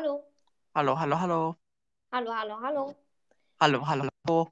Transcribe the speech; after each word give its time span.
hallo. 0.00 0.24
Hallo, 0.74 0.98
hallo, 0.98 1.16
hallo. 1.20 1.56
Hallo, 2.12 2.32
hallo, 2.32 2.60
hallo. 2.62 2.94
Hallo, 3.60 3.86
hallo, 3.86 4.08
hallo. 4.26 4.48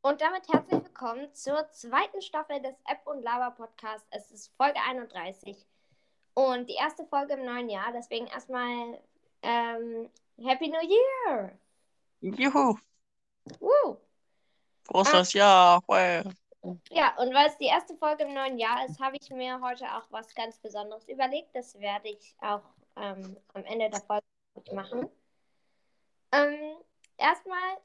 Und 0.00 0.20
damit 0.22 0.48
herzlich 0.50 0.82
willkommen 0.82 1.34
zur 1.34 1.68
zweiten 1.70 2.22
Staffel 2.22 2.62
des 2.62 2.74
App 2.86 3.06
und 3.06 3.22
Lava 3.22 3.50
Podcasts. 3.50 4.06
Es 4.10 4.30
ist 4.30 4.54
Folge 4.56 4.80
31 4.88 5.66
und 6.32 6.66
die 6.66 6.76
erste 6.76 7.04
Folge 7.04 7.34
im 7.34 7.44
neuen 7.44 7.68
Jahr. 7.68 7.92
Deswegen 7.92 8.26
erstmal 8.28 8.98
ähm, 9.42 10.08
Happy 10.38 10.68
New 10.68 10.80
Year! 10.80 11.58
Juhu. 12.22 12.78
Woo! 13.58 13.98
Frohes 14.84 15.34
Ah. 15.34 15.38
Jahr. 15.38 15.82
Well. 15.88 16.24
Ja, 16.90 17.14
und 17.18 17.34
weil 17.34 17.48
es 17.48 17.58
die 17.58 17.66
erste 17.66 17.94
Folge 17.96 18.24
im 18.24 18.32
neuen 18.32 18.58
Jahr 18.58 18.86
ist, 18.86 18.98
habe 18.98 19.16
ich 19.20 19.28
mir 19.28 19.60
heute 19.60 19.84
auch 19.94 20.04
was 20.10 20.34
ganz 20.34 20.58
Besonderes 20.58 21.06
überlegt. 21.06 21.54
Das 21.54 21.78
werde 21.78 22.08
ich 22.08 22.34
auch 22.40 22.62
ähm, 22.96 23.36
am 23.52 23.64
Ende 23.64 23.90
der 23.90 24.00
Folge 24.00 24.24
machen. 24.72 25.08
Ähm, 26.32 26.76
erstmal, 27.16 27.78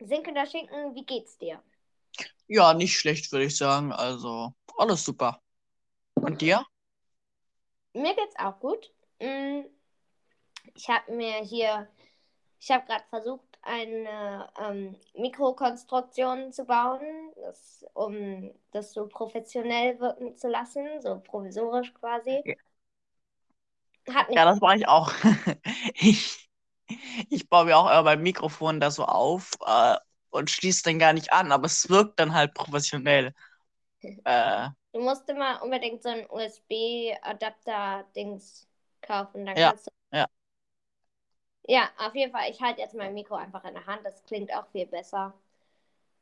sinkender 0.00 0.46
Schinken, 0.46 0.94
wie 0.94 1.04
geht's 1.04 1.38
dir? 1.38 1.62
Ja, 2.48 2.74
nicht 2.74 2.98
schlecht, 2.98 3.32
würde 3.32 3.46
ich 3.46 3.56
sagen. 3.56 3.92
Also, 3.92 4.52
alles 4.78 5.04
super. 5.04 5.40
Und 6.14 6.40
dir? 6.40 6.64
Mir 7.92 8.14
geht's 8.14 8.38
auch 8.38 8.58
gut. 8.60 8.92
Mm, 9.20 9.62
Ich 10.74 10.88
habe 10.88 11.12
mir 11.12 11.36
hier, 11.38 11.88
ich 12.60 12.70
habe 12.70 12.84
gerade 12.86 13.04
versucht, 13.08 13.46
eine 13.62 14.48
ähm, 14.60 14.96
Mikrokonstruktion 15.14 16.52
zu 16.52 16.64
bauen, 16.64 17.32
das, 17.36 17.84
um 17.94 18.50
das 18.70 18.92
so 18.92 19.06
professionell 19.08 19.98
wirken 19.98 20.36
zu 20.36 20.48
lassen, 20.48 21.00
so 21.00 21.20
provisorisch 21.20 21.92
quasi. 21.94 22.56
Hat 24.12 24.28
nicht 24.30 24.36
Ja, 24.36 24.44
das 24.44 24.60
mache 24.60 24.76
ich 24.76 24.88
auch. 24.88 25.12
Ich, 25.94 26.48
ich 27.30 27.48
baue 27.48 27.64
mir 27.66 27.76
auch 27.76 27.86
immer 27.90 28.02
mein 28.04 28.22
Mikrofon 28.22 28.80
da 28.80 28.90
so 28.90 29.04
auf 29.04 29.52
äh, 29.66 29.96
und 30.30 30.50
schließe 30.50 30.82
dann 30.84 30.98
gar 30.98 31.12
nicht 31.12 31.32
an, 31.32 31.52
aber 31.52 31.66
es 31.66 31.88
wirkt 31.90 32.20
dann 32.20 32.34
halt 32.34 32.54
professionell. 32.54 33.34
Äh, 34.24 34.68
Du 34.92 35.00
musst 35.00 35.28
immer 35.28 35.62
unbedingt 35.62 36.02
so 36.02 36.08
ein 36.08 36.26
USB-Adapter-Dings 36.30 38.66
kaufen. 39.02 39.44
Dann 39.46 39.56
Ja, 39.56 39.60
kannst 39.60 39.86
du. 39.86 39.90
ja. 40.12 40.26
Ja, 41.68 41.88
auf 41.98 42.14
jeden 42.14 42.32
Fall. 42.32 42.50
Ich 42.50 42.60
halte 42.62 42.80
jetzt 42.80 42.94
mein 42.94 43.12
Mikro 43.14 43.34
einfach 43.34 43.64
in 43.64 43.74
der 43.74 43.86
Hand. 43.86 44.04
Das 44.04 44.22
klingt 44.24 44.52
auch 44.54 44.66
viel 44.68 44.86
besser. 44.86 45.34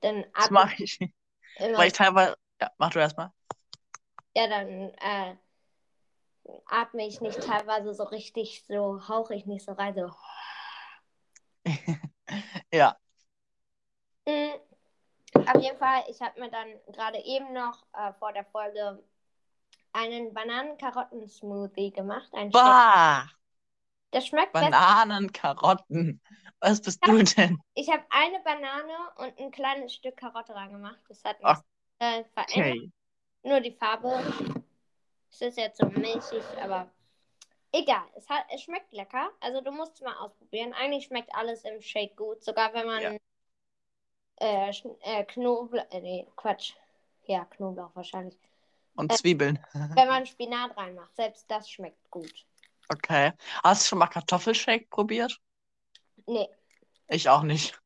Dann 0.02 0.26
das 0.36 0.50
mache 0.50 0.82
ich. 0.82 0.98
Weil 1.74 1.88
ich 1.88 1.92
teilweise. 1.94 2.36
Ja, 2.60 2.70
mach 2.78 2.90
du 2.90 2.98
erstmal. 3.00 3.30
Ja, 4.34 4.46
dann 4.48 4.90
äh, 5.00 5.36
atme 6.66 7.06
ich 7.06 7.20
nicht 7.20 7.40
teilweise 7.42 7.94
so 7.94 8.04
richtig, 8.04 8.64
so 8.66 9.08
hauche 9.08 9.34
ich 9.34 9.46
nicht 9.46 9.64
so 9.64 9.72
rein. 9.72 9.94
So. 9.94 10.10
Ja. 12.72 12.96
Mm, 14.26 14.54
Auf 15.34 15.62
jeden 15.62 15.76
Fall, 15.76 16.04
ich 16.08 16.20
habe 16.20 16.40
mir 16.40 16.50
dann 16.50 16.68
gerade 16.92 17.18
eben 17.18 17.52
noch 17.52 17.84
äh, 17.92 18.12
vor 18.14 18.32
der 18.32 18.44
Folge 18.46 19.02
einen 19.92 20.32
Bananen-Karotten-Smoothie 20.34 21.92
gemacht. 21.92 22.28
Ein. 22.32 22.50
Bah! 22.50 23.28
Der 24.12 24.20
schmeckt. 24.20 24.52
Bananen, 24.52 25.32
Karotten. 25.32 26.20
Was 26.60 26.80
bist 26.80 27.06
du 27.06 27.22
denn? 27.22 27.58
Ich 27.74 27.90
habe 27.90 28.04
eine 28.10 28.40
Banane 28.40 28.92
und 29.16 29.38
ein 29.38 29.50
kleines 29.50 29.92
Stück 29.94 30.16
Karotte 30.16 30.54
reingemacht. 30.54 30.98
Das 31.08 31.22
hat 31.24 31.42
nichts 31.42 31.62
äh, 31.98 32.24
verändert. 32.32 32.76
Okay. 32.76 32.92
Nur 33.42 33.60
die 33.60 33.72
Farbe. 33.72 34.22
Es 35.34 35.40
ist 35.40 35.58
jetzt 35.58 35.78
so 35.78 35.86
milchig, 35.86 36.44
aber 36.62 36.88
egal. 37.72 38.04
Es, 38.14 38.28
hat, 38.28 38.44
es 38.54 38.62
schmeckt 38.62 38.92
lecker. 38.92 39.30
Also 39.40 39.60
du 39.60 39.72
musst 39.72 39.94
es 39.94 40.00
mal 40.02 40.16
ausprobieren. 40.18 40.72
Eigentlich 40.74 41.06
schmeckt 41.06 41.34
alles 41.34 41.64
im 41.64 41.80
Shake 41.82 42.14
gut. 42.16 42.44
Sogar 42.44 42.72
wenn 42.72 42.86
man 42.86 43.02
Ja. 43.02 43.18
äh, 44.40 44.70
äh, 45.00 45.24
Knoblauch, 45.24 45.84
äh, 45.90 46.00
nee, 46.00 46.26
Quatsch. 46.36 46.74
Ja, 47.26 47.46
Knoblauch 47.46 47.90
wahrscheinlich. 47.94 48.38
Und 48.94 49.10
Äh, 49.10 49.16
Zwiebeln. 49.16 49.58
Wenn 49.72 50.06
man 50.06 50.24
Spinat 50.26 50.76
reinmacht, 50.76 51.16
selbst 51.16 51.50
das 51.50 51.68
schmeckt 51.68 52.08
gut. 52.12 52.46
Okay. 52.88 53.32
Hast 53.64 53.82
du 53.82 53.88
schon 53.88 53.98
mal 53.98 54.06
Kartoffelshake 54.06 54.86
probiert? 54.88 55.40
Nee, 56.26 56.48
Ich 57.08 57.28
auch 57.28 57.42
nicht. 57.42 57.76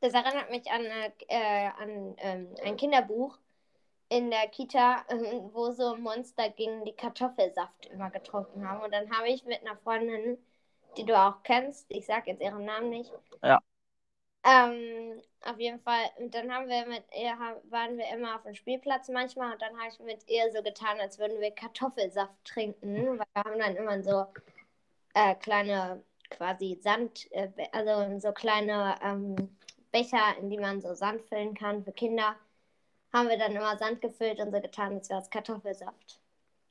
das 0.00 0.12
erinnert 0.12 0.50
mich 0.50 0.70
an, 0.70 0.84
äh, 0.84 1.12
äh, 1.28 1.70
an 1.78 2.14
ähm, 2.18 2.54
ein 2.62 2.76
Kinderbuch 2.76 3.38
in 4.08 4.30
der 4.30 4.48
Kita, 4.48 5.04
äh, 5.08 5.40
wo 5.52 5.70
so 5.70 5.96
Monster 5.96 6.50
gegen 6.50 6.84
die 6.84 6.94
Kartoffelsaft 6.94 7.86
immer 7.86 8.10
getrunken 8.10 8.66
haben. 8.68 8.82
Und 8.82 8.92
dann 8.92 9.10
habe 9.16 9.28
ich 9.28 9.44
mit 9.44 9.60
einer 9.60 9.76
Freundin, 9.76 10.38
die 10.96 11.04
du 11.04 11.16
auch 11.18 11.42
kennst, 11.42 11.86
ich 11.90 12.06
sage 12.06 12.30
jetzt 12.30 12.42
ihren 12.42 12.64
Namen 12.64 12.90
nicht, 12.90 13.12
Ja. 13.42 13.60
ähm, 14.44 15.20
auf 15.42 15.58
jeden 15.58 15.80
Fall, 15.80 16.04
und 16.18 16.34
dann 16.34 16.52
haben 16.52 16.68
wir 16.68 16.86
mit 16.86 17.04
ihr, 17.16 17.36
waren 17.70 17.96
wir 17.98 18.08
immer 18.14 18.36
auf 18.36 18.42
dem 18.42 18.54
Spielplatz 18.54 19.08
manchmal 19.08 19.52
und 19.52 19.62
dann 19.62 19.76
habe 19.78 19.88
ich 19.90 19.98
mit 20.00 20.28
ihr 20.28 20.50
so 20.52 20.62
getan, 20.62 20.98
als 21.00 21.18
würden 21.18 21.40
wir 21.40 21.50
Kartoffelsaft 21.52 22.34
trinken, 22.44 23.18
weil 23.18 23.26
wir 23.34 23.44
haben 23.44 23.58
dann 23.58 23.76
immer 23.76 24.02
so 24.02 24.26
äh, 25.14 25.34
kleine, 25.36 26.02
quasi 26.30 26.78
Sand, 26.82 27.30
äh, 27.32 27.50
also 27.72 28.18
so 28.20 28.32
kleine 28.32 28.96
ähm, 29.02 29.36
Becher, 29.92 30.36
in 30.40 30.50
die 30.50 30.58
man 30.58 30.80
so 30.80 30.94
Sand 30.94 31.22
füllen 31.22 31.54
kann 31.54 31.84
für 31.84 31.92
Kinder, 31.92 32.36
haben 33.12 33.28
wir 33.28 33.38
dann 33.38 33.52
immer 33.56 33.76
Sand 33.78 34.00
gefüllt 34.00 34.40
und 34.40 34.52
so 34.52 34.60
getan, 34.60 34.94
als 34.96 35.10
wäre 35.10 35.20
es 35.20 35.30
Kartoffelsaft. 35.30 36.20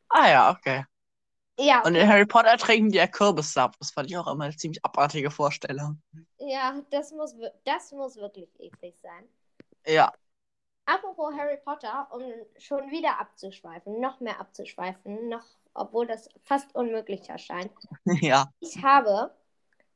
Ah 0.09 0.27
ja, 0.29 0.49
okay. 0.51 0.83
Ja, 1.57 1.83
Und 1.83 1.95
in 1.95 2.07
Harry 2.07 2.25
Potter 2.27 2.57
trinken 2.57 2.91
die 2.91 2.97
ja 2.97 3.07
Kürbissaft. 3.07 3.75
Das 3.79 3.91
fand 3.91 4.09
ich 4.11 4.17
auch 4.17 4.27
immer 4.27 4.45
eine 4.45 4.55
ziemlich 4.57 4.83
abartige 4.85 5.31
Vorstellung. 5.31 6.01
ja, 6.39 6.81
das 6.91 7.11
muss, 7.11 7.35
das 7.65 7.91
muss 7.91 8.15
wirklich 8.17 8.49
eklig 8.59 8.95
sein. 9.01 9.27
Ja. 9.85 10.11
Apropos 10.85 11.33
Harry 11.35 11.57
Potter, 11.57 12.07
um 12.11 12.23
schon 12.57 12.89
wieder 12.91 13.19
abzuschweifen, 13.19 13.99
noch 13.99 14.19
mehr 14.21 14.39
abzuschweifen, 14.39 15.27
noch, 15.29 15.45
obwohl 15.73 16.07
das 16.07 16.29
fast 16.43 16.73
unmöglich 16.75 17.29
erscheint. 17.29 17.71
Ja. 18.21 18.51
Ich 18.59 18.83
habe 18.83 19.35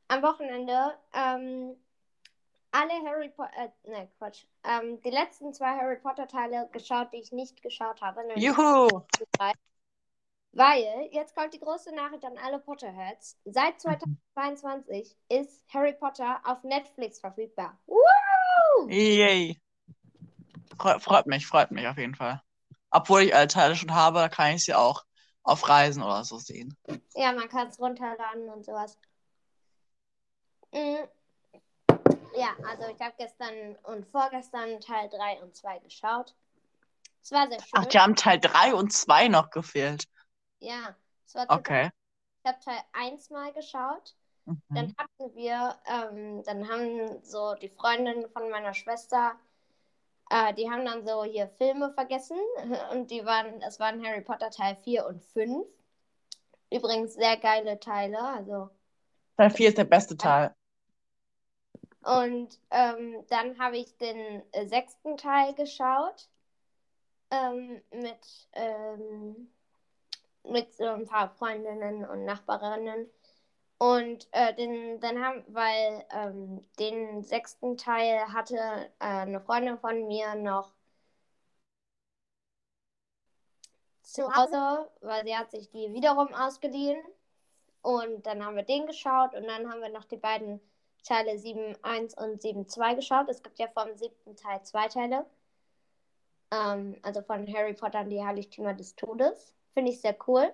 am 0.09 0.23
Wochenende 0.23 0.97
ähm, 1.13 1.77
alle 2.71 2.93
Harry 3.05 3.29
Potter, 3.29 3.51
äh, 3.57 3.89
ne, 3.89 4.09
Quatsch, 4.17 4.45
ähm, 4.63 5.01
die 5.01 5.09
letzten 5.09 5.53
zwei 5.53 5.77
Harry 5.77 5.97
Potter 5.97 6.27
Teile 6.27 6.69
geschaut, 6.71 7.11
die 7.13 7.17
ich 7.17 7.31
nicht 7.31 7.61
geschaut 7.61 8.01
habe. 8.01 8.21
Juhu. 8.35 9.05
Weil, 10.53 11.09
jetzt 11.11 11.33
kommt 11.35 11.53
die 11.53 11.59
große 11.59 11.93
Nachricht 11.95 12.25
an 12.25 12.37
alle 12.37 12.59
Potterheads. 12.59 13.37
Seit 13.45 13.79
2022 13.79 15.15
ist 15.29 15.63
Harry 15.73 15.93
Potter 15.93 16.41
auf 16.43 16.63
Netflix 16.63 17.19
verfügbar. 17.19 17.77
Woo! 17.85 18.89
Yay. 18.89 19.57
Freu- 20.77 20.99
Freut 20.99 21.27
mich, 21.27 21.47
freut 21.47 21.71
mich 21.71 21.87
auf 21.87 21.97
jeden 21.97 22.15
Fall. 22.15 22.41
Obwohl 22.89 23.21
ich 23.21 23.35
alle 23.35 23.47
Teile 23.47 23.75
schon 23.75 23.93
habe, 23.93 24.19
da 24.19 24.27
kann 24.27 24.55
ich 24.55 24.65
sie 24.65 24.73
auch 24.73 25.05
auf 25.43 25.69
Reisen 25.69 26.03
oder 26.03 26.23
so 26.25 26.37
sehen. 26.37 26.75
Ja, 27.15 27.31
man 27.31 27.47
kann 27.47 27.67
es 27.67 27.79
runterladen 27.79 28.49
und 28.49 28.65
sowas. 28.65 28.97
Mhm. 30.73 31.07
Ja, 32.35 32.55
also 32.67 32.87
ich 32.87 32.99
habe 33.01 33.13
gestern 33.17 33.75
und 33.83 34.05
vorgestern 34.07 34.79
Teil 34.79 35.09
3 35.09 35.41
und 35.41 35.55
2 35.55 35.79
geschaut. 35.79 36.35
Es 37.21 37.31
war 37.31 37.47
sehr 37.47 37.59
schön. 37.59 37.69
Ach, 37.73 37.85
die 37.85 37.99
haben 37.99 38.15
Teil 38.15 38.39
3 38.39 38.73
und 38.73 38.93
2 38.93 39.27
noch 39.27 39.49
gefehlt. 39.51 40.05
Ja, 40.59 40.95
es 41.25 41.35
war 41.35 41.43
total. 41.43 41.59
Okay. 41.59 41.89
Ich 42.43 42.49
habe 42.49 42.59
Teil 42.63 42.79
1 42.93 43.29
mal 43.29 43.53
geschaut. 43.53 44.15
Mhm. 44.45 44.61
Dann 44.69 44.95
hatten 44.97 45.35
wir, 45.35 45.75
ähm, 45.85 46.43
dann 46.43 46.67
haben 46.67 47.23
so 47.23 47.53
die 47.55 47.69
Freundinnen 47.69 48.29
von 48.29 48.49
meiner 48.49 48.73
Schwester, 48.73 49.33
äh, 50.29 50.53
die 50.53 50.69
haben 50.69 50.85
dann 50.85 51.05
so 51.05 51.23
hier 51.23 51.47
Filme 51.47 51.93
vergessen 51.93 52.37
und 52.91 53.11
die 53.11 53.25
waren, 53.25 53.61
es 53.61 53.79
waren 53.79 54.03
Harry 54.05 54.21
Potter 54.21 54.49
Teil 54.49 54.77
4 54.83 55.05
und 55.05 55.23
5. 55.23 55.67
Übrigens 56.71 57.13
sehr 57.15 57.37
geile 57.37 57.79
Teile, 57.79 58.19
also 58.19 58.69
Teil 59.37 59.49
4 59.49 59.69
ist 59.69 59.77
der 59.77 59.85
beste 59.85 60.17
Teil. 60.17 60.55
Und 62.03 62.59
ähm, 62.71 63.25
dann 63.29 63.59
habe 63.59 63.77
ich 63.77 63.95
den 63.97 64.43
äh, 64.53 64.65
sechsten 64.67 65.17
Teil 65.17 65.53
geschaut 65.53 66.29
ähm, 67.29 67.81
mit, 67.91 68.49
ähm, 68.53 69.51
mit 70.43 70.73
so 70.75 70.85
ein 70.85 71.05
paar 71.05 71.29
Freundinnen 71.29 72.05
und 72.05 72.25
Nachbarinnen. 72.25 73.09
Und 73.77 74.27
äh, 74.31 74.53
den, 74.55 74.99
dann 74.99 75.23
haben, 75.23 75.43
weil 75.47 76.05
ähm, 76.11 76.67
den 76.79 77.23
sechsten 77.23 77.77
Teil 77.77 78.31
hatte 78.33 78.55
äh, 78.99 79.05
eine 79.05 79.41
Freundin 79.41 79.77
von 79.79 80.07
mir 80.07 80.35
noch 80.35 80.71
zu 84.03 84.35
Hause, 84.35 84.89
weil 85.01 85.25
sie 85.25 85.35
hat 85.35 85.51
sich 85.51 85.69
die 85.71 85.93
wiederum 85.93 86.33
ausgeliehen. 86.33 87.01
Und 87.81 88.25
dann 88.27 88.45
haben 88.45 88.55
wir 88.55 88.63
den 88.63 88.85
geschaut 88.85 89.33
und 89.33 89.45
dann 89.47 89.71
haben 89.71 89.81
wir 89.81 89.89
noch 89.89 90.05
die 90.05 90.17
beiden 90.17 90.61
Teile 91.03 91.37
7.1 91.37 92.15
und 92.17 92.41
7.2 92.41 92.95
geschaut. 92.95 93.29
Es 93.29 93.41
gibt 93.43 93.59
ja 93.59 93.67
vom 93.67 93.95
siebten 93.97 94.35
Teil 94.35 94.61
zwei 94.63 94.87
Teile. 94.87 95.25
Ähm, 96.51 96.97
also 97.01 97.21
von 97.21 97.51
Harry 97.53 97.73
Potter 97.73 98.01
und 98.01 98.09
die 98.09 98.23
Heiligtümer 98.23 98.73
des 98.73 98.95
Todes. 98.95 99.53
Finde 99.73 99.91
ich 99.91 100.01
sehr 100.01 100.15
cool. 100.27 100.53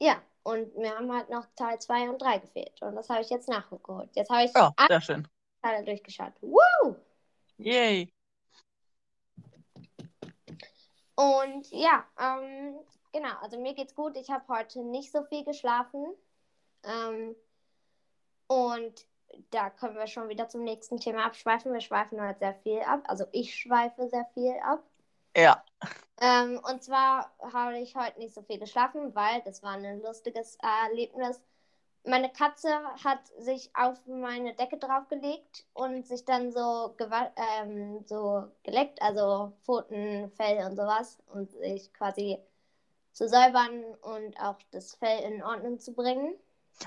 Ja, 0.00 0.22
und 0.42 0.76
mir 0.76 0.94
haben 0.94 1.12
halt 1.12 1.28
noch 1.28 1.46
Teil 1.56 1.78
2 1.80 2.08
und 2.08 2.20
3 2.22 2.38
gefehlt. 2.38 2.80
Und 2.82 2.94
das 2.94 3.08
habe 3.08 3.22
ich 3.22 3.30
jetzt 3.30 3.48
nachgeholt. 3.48 4.10
Jetzt 4.14 4.30
habe 4.30 4.44
ich 4.44 4.54
Ja, 4.54 4.72
alle 4.76 4.88
sehr 4.88 5.00
schön. 5.00 5.28
Teile 5.62 5.84
durchgeschaut. 5.84 6.34
Woo! 6.40 6.96
Yay. 7.58 8.12
Und 11.16 11.70
ja, 11.70 12.04
ähm, 12.20 12.78
genau, 13.12 13.34
also 13.40 13.58
mir 13.58 13.74
geht's 13.74 13.94
gut. 13.94 14.16
Ich 14.16 14.30
habe 14.30 14.46
heute 14.48 14.82
nicht 14.84 15.10
so 15.10 15.24
viel 15.24 15.44
geschlafen. 15.44 16.14
Ähm, 16.84 17.34
und 18.46 19.06
da 19.50 19.70
können 19.70 19.96
wir 19.96 20.06
schon 20.06 20.28
wieder 20.28 20.48
zum 20.48 20.64
nächsten 20.64 20.98
Thema 20.98 21.26
abschweifen. 21.26 21.72
Wir 21.72 21.80
schweifen 21.80 22.20
heute 22.20 22.38
sehr 22.38 22.54
viel 22.54 22.80
ab. 22.80 23.02
Also 23.04 23.24
ich 23.32 23.54
schweife 23.54 24.08
sehr 24.08 24.26
viel 24.34 24.54
ab. 24.62 24.82
Ja. 25.36 25.62
Ähm, 26.20 26.60
und 26.70 26.82
zwar 26.82 27.34
habe 27.52 27.78
ich 27.78 27.94
heute 27.94 28.18
nicht 28.18 28.34
so 28.34 28.42
viel 28.42 28.58
geschlafen, 28.58 29.14
weil 29.14 29.42
das 29.42 29.62
war 29.62 29.72
ein 29.72 30.00
lustiges 30.02 30.56
Erlebnis. 30.86 31.42
Meine 32.04 32.30
Katze 32.30 32.70
hat 33.04 33.26
sich 33.38 33.70
auf 33.74 33.98
meine 34.06 34.54
Decke 34.54 34.78
draufgelegt 34.78 35.66
und 35.74 36.06
sich 36.06 36.24
dann 36.24 36.52
so, 36.52 36.94
ähm, 37.58 38.04
so 38.06 38.44
geleckt, 38.62 39.02
also 39.02 39.52
Pfoten, 39.64 40.30
Fell 40.30 40.64
und 40.64 40.76
sowas, 40.76 41.18
und 41.26 41.50
sich 41.50 41.92
quasi 41.92 42.38
zu 43.12 43.28
säubern 43.28 43.82
und 44.02 44.40
auch 44.40 44.56
das 44.70 44.94
Fell 44.94 45.18
in 45.24 45.42
Ordnung 45.42 45.80
zu 45.80 45.92
bringen. 45.92 46.34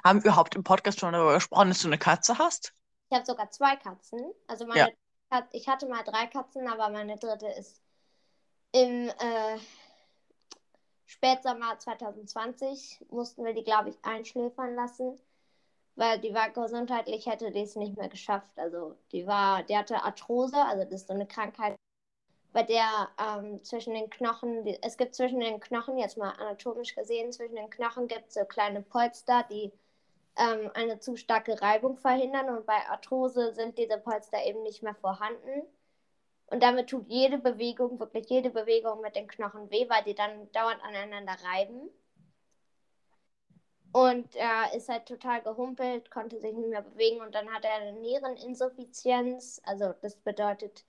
Haben 0.03 0.23
wir 0.23 0.31
überhaupt 0.31 0.55
im 0.55 0.63
Podcast 0.63 0.99
schon 0.99 1.13
darüber 1.13 1.33
gesprochen, 1.33 1.69
dass 1.69 1.81
du 1.81 1.87
eine 1.87 1.97
Katze 1.97 2.37
hast? 2.37 2.73
Ich 3.09 3.15
habe 3.15 3.25
sogar 3.25 3.49
zwei 3.49 3.75
Katzen. 3.75 4.19
Also 4.47 4.65
meine 4.65 4.79
Ja. 4.79 4.87
Kat 5.29 5.47
ich 5.51 5.67
hatte 5.67 5.87
mal 5.87 6.03
drei 6.03 6.27
Katzen, 6.27 6.67
aber 6.67 6.89
meine 6.89 7.17
dritte 7.17 7.47
ist 7.47 7.81
im 8.71 9.09
äh, 9.09 9.57
Spätsommer 11.05 11.77
2020 11.77 13.05
mussten 13.09 13.43
wir 13.43 13.53
die, 13.53 13.63
glaube 13.63 13.89
ich, 13.89 13.97
einschläfern 14.03 14.75
lassen, 14.75 15.19
weil 15.95 16.19
die 16.19 16.33
war 16.33 16.49
gesundheitlich 16.51 17.25
hätte 17.25 17.51
die 17.51 17.61
es 17.61 17.75
nicht 17.75 17.97
mehr 17.97 18.09
geschafft. 18.09 18.57
Also 18.57 18.95
die 19.11 19.25
war, 19.25 19.63
die 19.63 19.75
hatte 19.77 20.03
Arthrose, 20.03 20.57
also 20.57 20.83
das 20.83 21.01
ist 21.01 21.07
so 21.07 21.13
eine 21.13 21.27
Krankheit, 21.27 21.75
bei 22.51 22.63
der 22.63 23.09
ähm, 23.19 23.63
zwischen 23.63 23.93
den 23.93 24.09
Knochen, 24.09 24.63
die, 24.63 24.81
es 24.81 24.97
gibt 24.97 25.15
zwischen 25.15 25.39
den 25.39 25.59
Knochen, 25.59 25.97
jetzt 25.97 26.17
mal 26.17 26.31
anatomisch 26.31 26.95
gesehen, 26.95 27.31
zwischen 27.31 27.55
den 27.55 27.69
Knochen 27.69 28.07
gibt 28.07 28.29
es 28.29 28.33
so 28.35 28.45
kleine 28.45 28.81
Polster, 28.81 29.45
die 29.49 29.71
ähm, 30.35 30.71
eine 30.73 30.99
zu 30.99 31.15
starke 31.15 31.61
Reibung 31.61 31.97
verhindern 31.97 32.49
und 32.49 32.65
bei 32.65 32.87
Arthrose 32.89 33.53
sind 33.53 33.77
diese 33.77 33.97
Polster 33.97 34.43
eben 34.45 34.63
nicht 34.63 34.81
mehr 34.81 34.95
vorhanden. 34.95 35.63
Und 36.47 36.63
damit 36.63 36.89
tut 36.89 37.07
jede 37.07 37.37
Bewegung, 37.37 37.99
wirklich 37.99 38.27
jede 38.29 38.49
Bewegung 38.49 39.01
mit 39.01 39.15
den 39.15 39.27
Knochen 39.27 39.69
weh, 39.69 39.87
weil 39.87 40.03
die 40.03 40.15
dann 40.15 40.51
dauernd 40.51 40.83
aneinander 40.83 41.35
reiben. 41.43 41.91
Und 43.91 44.35
er 44.35 44.73
ist 44.73 44.89
halt 44.89 45.07
total 45.07 45.41
gehumpelt, 45.41 46.09
konnte 46.09 46.39
sich 46.39 46.53
nicht 46.53 46.69
mehr 46.69 46.81
bewegen 46.81 47.21
und 47.21 47.33
dann 47.33 47.51
hat 47.53 47.65
er 47.65 47.73
eine 47.73 47.93
Niereninsuffizienz. 47.93 49.61
Also 49.65 49.93
das 50.01 50.15
bedeutet, 50.15 50.85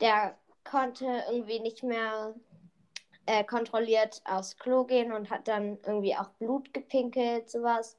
der 0.00 0.38
konnte 0.70 1.24
irgendwie 1.28 1.60
nicht 1.60 1.82
mehr 1.82 2.34
äh, 3.26 3.44
kontrolliert 3.44 4.22
aufs 4.24 4.56
Klo 4.56 4.84
gehen 4.84 5.12
und 5.12 5.30
hat 5.30 5.48
dann 5.48 5.78
irgendwie 5.84 6.16
auch 6.16 6.28
Blut 6.38 6.72
gepinkelt, 6.72 7.50
sowas. 7.50 7.98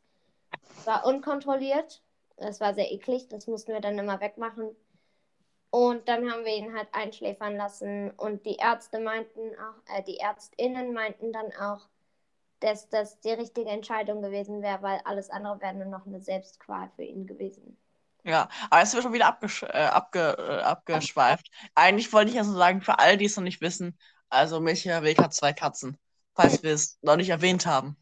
War 0.86 1.06
unkontrolliert. 1.06 2.01
Das 2.38 2.60
war 2.60 2.74
sehr 2.74 2.92
eklig, 2.92 3.27
das 3.27 3.48
mussten 3.48 3.74
wir 3.74 3.81
dann 3.81 3.98
immer 3.98 4.21
wegmachen. 4.21 4.75
Und 5.71 6.07
dann 6.07 6.31
haben 6.31 6.45
wir 6.45 6.56
ihn 6.56 6.75
halt 6.75 6.88
einschläfern 6.94 7.56
lassen 7.56 8.12
und 8.12 8.45
die 8.45 8.56
Ärzte 8.56 9.00
meinten 9.00 9.51
auch, 9.60 9.95
äh, 9.95 10.01
die 10.04 10.18
ÄrztInnen 10.18 10.94
meinten 10.94 11.31
dann 11.31 11.51
auch, 11.54 11.88
dass 12.60 12.89
das 12.89 13.19
die 13.19 13.31
richtige 13.31 13.69
Entscheidung 13.69 14.21
gewesen 14.21 14.62
wäre, 14.62 14.81
weil 14.81 15.00
alles 15.06 15.30
andere 15.30 15.62
wäre 15.62 15.75
nur 15.75 15.86
noch 15.86 16.07
eine 16.07 16.21
Selbstqual 16.21 16.89
für 16.95 17.04
ihn 17.04 17.27
gewesen. 17.27 17.77
Ja, 18.24 18.50
aber 18.69 18.81
jetzt 18.81 18.92
sind 18.92 19.00
wir 19.00 19.04
schon 19.04 19.13
wieder 19.13 19.27
abgesch 19.27 19.63
äh, 19.63 19.68
abge 19.68 20.36
äh, 20.38 20.62
abgeschweift. 20.62 21.50
Eigentlich 21.75 22.12
wollte 22.13 22.30
ich 22.30 22.36
ja 22.36 22.44
so 22.44 22.54
sagen, 22.54 22.81
für 22.81 23.00
alle, 23.00 23.18
die 23.18 23.25
es 23.25 23.36
noch 23.38 23.44
nicht 23.44 23.62
wissen, 23.62 23.98
also 24.30 24.60
Micha 24.60 25.04
Weg 25.04 25.21
hat 25.21 25.33
zwei 25.33 25.54
Katzen, 25.54 25.98
falls 26.36 26.62
wir 26.63 26.74
es 26.74 27.00
noch 27.01 27.16
nicht 27.16 27.30
erwähnt 27.30 27.66
haben. 27.66 27.98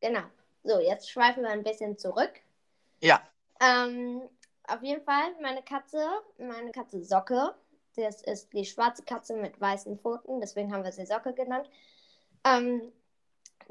Genau. 0.00 0.22
So, 0.62 0.78
jetzt 0.78 1.10
schweifen 1.10 1.42
wir 1.42 1.50
ein 1.50 1.62
bisschen 1.62 1.96
zurück. 1.96 2.32
Ja, 3.00 3.20
Ähm, 3.60 4.22
auf 4.68 4.82
jeden 4.82 5.02
Fall, 5.04 5.34
meine 5.42 5.62
Katze, 5.62 6.06
meine 6.38 6.70
Katze 6.72 7.02
Socke, 7.04 7.54
das 7.96 8.22
ist 8.22 8.52
die 8.52 8.64
schwarze 8.64 9.02
Katze 9.04 9.36
mit 9.36 9.60
weißen 9.60 9.98
Pfoten, 9.98 10.40
deswegen 10.40 10.72
haben 10.72 10.84
wir 10.84 10.92
sie 10.92 11.06
Socke 11.06 11.34
genannt. 11.34 11.68
Ähm, 12.44 12.92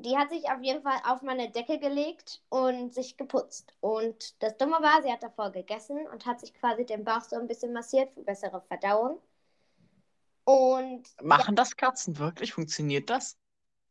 die 0.02 0.18
hat 0.18 0.30
sich 0.30 0.50
auf 0.52 0.62
jeden 0.62 0.82
Fall 0.84 1.00
auf 1.06 1.22
meine 1.22 1.50
Decke 1.52 1.80
gelegt 1.80 2.42
und 2.50 2.94
sich 2.94 3.18
geputzt. 3.18 3.74
Und 3.82 4.42
das 4.44 4.58
Dumme 4.58 4.78
war, 4.82 5.02
sie 5.04 5.12
hat 5.12 5.24
davor 5.24 5.52
gegessen 5.52 6.08
und 6.08 6.26
hat 6.26 6.40
sich 6.40 6.54
quasi 6.54 6.86
den 6.86 7.04
Bauch 7.04 7.22
so 7.22 7.36
ein 7.38 7.48
bisschen 7.48 7.74
massiert 7.74 8.12
für 8.14 8.24
bessere 8.24 8.62
Verdauung. 8.62 9.20
Und 10.44 11.04
machen 11.22 11.56
das 11.56 11.78
Katzen 11.78 12.18
wirklich? 12.18 12.52
Funktioniert 12.54 13.10
das? 13.10 13.38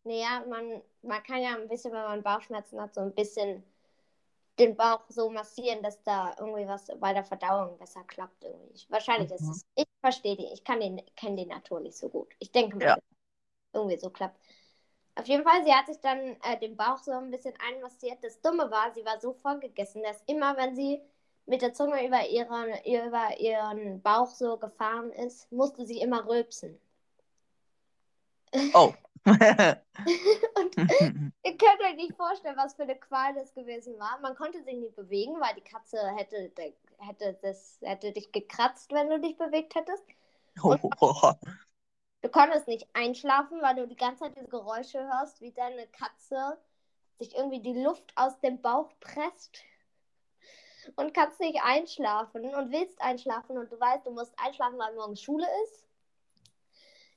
naja, 0.05 0.44
man, 0.49 0.82
man 1.02 1.22
kann 1.22 1.43
ja 1.43 1.55
ein 1.56 1.69
bisschen, 1.69 1.93
wenn 1.93 2.02
man 2.02 2.22
Bauchschmerzen 2.22 2.81
hat, 2.81 2.94
so 2.94 3.00
ein 3.00 3.14
bisschen 3.14 3.62
den 4.58 4.76
Bauch 4.76 5.05
so 5.08 5.31
massieren, 5.31 5.82
dass 5.82 6.02
da 6.05 6.34
irgendwie 6.38 6.66
was 6.69 6.88
bei 7.00 7.12
der 7.14 7.25
Verdauung 7.25 7.78
besser 7.78 8.05
klappt. 8.05 8.44
Irgendwie. 8.44 8.72
Ich- 8.75 8.90
Wahrscheinlich 8.90 9.31
ist 9.32 9.43
Mhm. 9.43 9.50
es. 9.50 9.66
Ich 9.76 9.87
verstehe 10.00 10.37
die. 10.37 10.46
Ich 10.52 10.64
kann 10.64 10.81
den, 10.81 11.00
kenne 11.16 11.37
die 11.37 11.46
Natur 11.46 11.81
nicht 11.81 11.96
so 11.96 12.08
gut. 12.08 12.34
Ich 12.40 12.52
denke 12.52 12.76
mal, 12.78 12.87
Ja. 12.87 12.99
irgendwie 13.72 13.99
so 13.99 14.10
klappt. 14.10 14.40
Auf 15.19 15.26
jeden 15.26 15.43
Fall, 15.43 15.65
sie 15.65 15.75
hat 15.75 15.87
sich 15.87 15.99
dann 16.00 16.37
äh, 16.43 16.56
den 16.61 16.76
Bauch 16.76 16.99
so 16.99 17.11
ein 17.11 17.31
bisschen 17.31 17.55
einmassiert. 17.69 18.23
Das 18.23 18.41
Dumme 18.41 18.70
war, 18.70 18.93
sie 18.94 19.05
war 19.05 19.19
so 19.20 19.32
vollgegessen, 19.32 20.03
dass 20.05 20.23
immer, 20.26 20.56
wenn 20.56 20.76
sie 20.76 21.00
mit 21.47 21.61
der 21.61 21.73
Zunge 21.75 22.06
über 22.06 22.29
ihren, 22.29 22.69
über 22.85 23.41
ihren 23.41 24.00
Bauch 24.00 24.29
so 24.29 24.59
gefahren 24.59 25.11
ist, 25.11 25.50
musste 25.50 25.87
sie 25.87 26.00
immer 26.00 26.29
rülpsen. 26.29 26.79
Oh. 28.75 28.93
Und 29.25 30.76
Ihr 31.44 31.56
könnt 31.56 31.81
euch 31.81 31.97
nicht 31.97 32.15
vorstellen, 32.15 32.56
was 32.56 32.75
für 32.75 32.85
eine 32.85 32.94
Qual 32.94 33.35
das 33.35 33.53
gewesen 33.55 33.99
war. 33.99 34.20
Man 34.20 34.37
konnte 34.37 34.62
sich 34.62 34.76
nicht 34.76 34.94
bewegen, 34.94 35.41
weil 35.41 35.55
die 35.56 35.62
Katze 35.62 35.99
hätte, 36.15 36.53
hätte, 36.99 37.37
das, 37.43 37.79
hätte 37.82 38.12
dich 38.12 38.31
gekratzt, 38.31 38.93
wenn 38.93 39.11
du 39.11 39.19
dich 39.19 39.37
bewegt 39.37 39.75
hättest. 39.75 40.05
Du 42.20 42.29
konntest 42.29 42.67
nicht 42.67 42.88
einschlafen, 42.94 43.62
weil 43.62 43.76
du 43.76 43.87
die 43.87 43.97
ganze 43.97 44.25
Zeit 44.25 44.37
diese 44.37 44.49
Geräusche 44.49 44.98
hörst, 44.98 45.41
wie 45.41 45.53
deine 45.53 45.87
Katze 45.87 46.58
sich 47.19 47.34
irgendwie 47.34 47.60
die 47.60 47.81
Luft 47.81 48.13
aus 48.17 48.39
dem 48.41 48.60
Bauch 48.60 48.93
presst. 49.01 49.63
Und 50.96 51.13
kannst 51.15 51.39
nicht 51.39 51.60
einschlafen 51.63 52.55
und 52.55 52.72
willst 52.72 53.01
einschlafen 53.01 53.58
und 53.58 53.70
du 53.70 53.79
weißt, 53.79 54.06
du 54.06 54.10
musst 54.10 54.32
einschlafen, 54.39 54.79
weil 54.79 54.94
morgen 54.94 55.17
Schule 55.17 55.46
ist. 55.65 55.87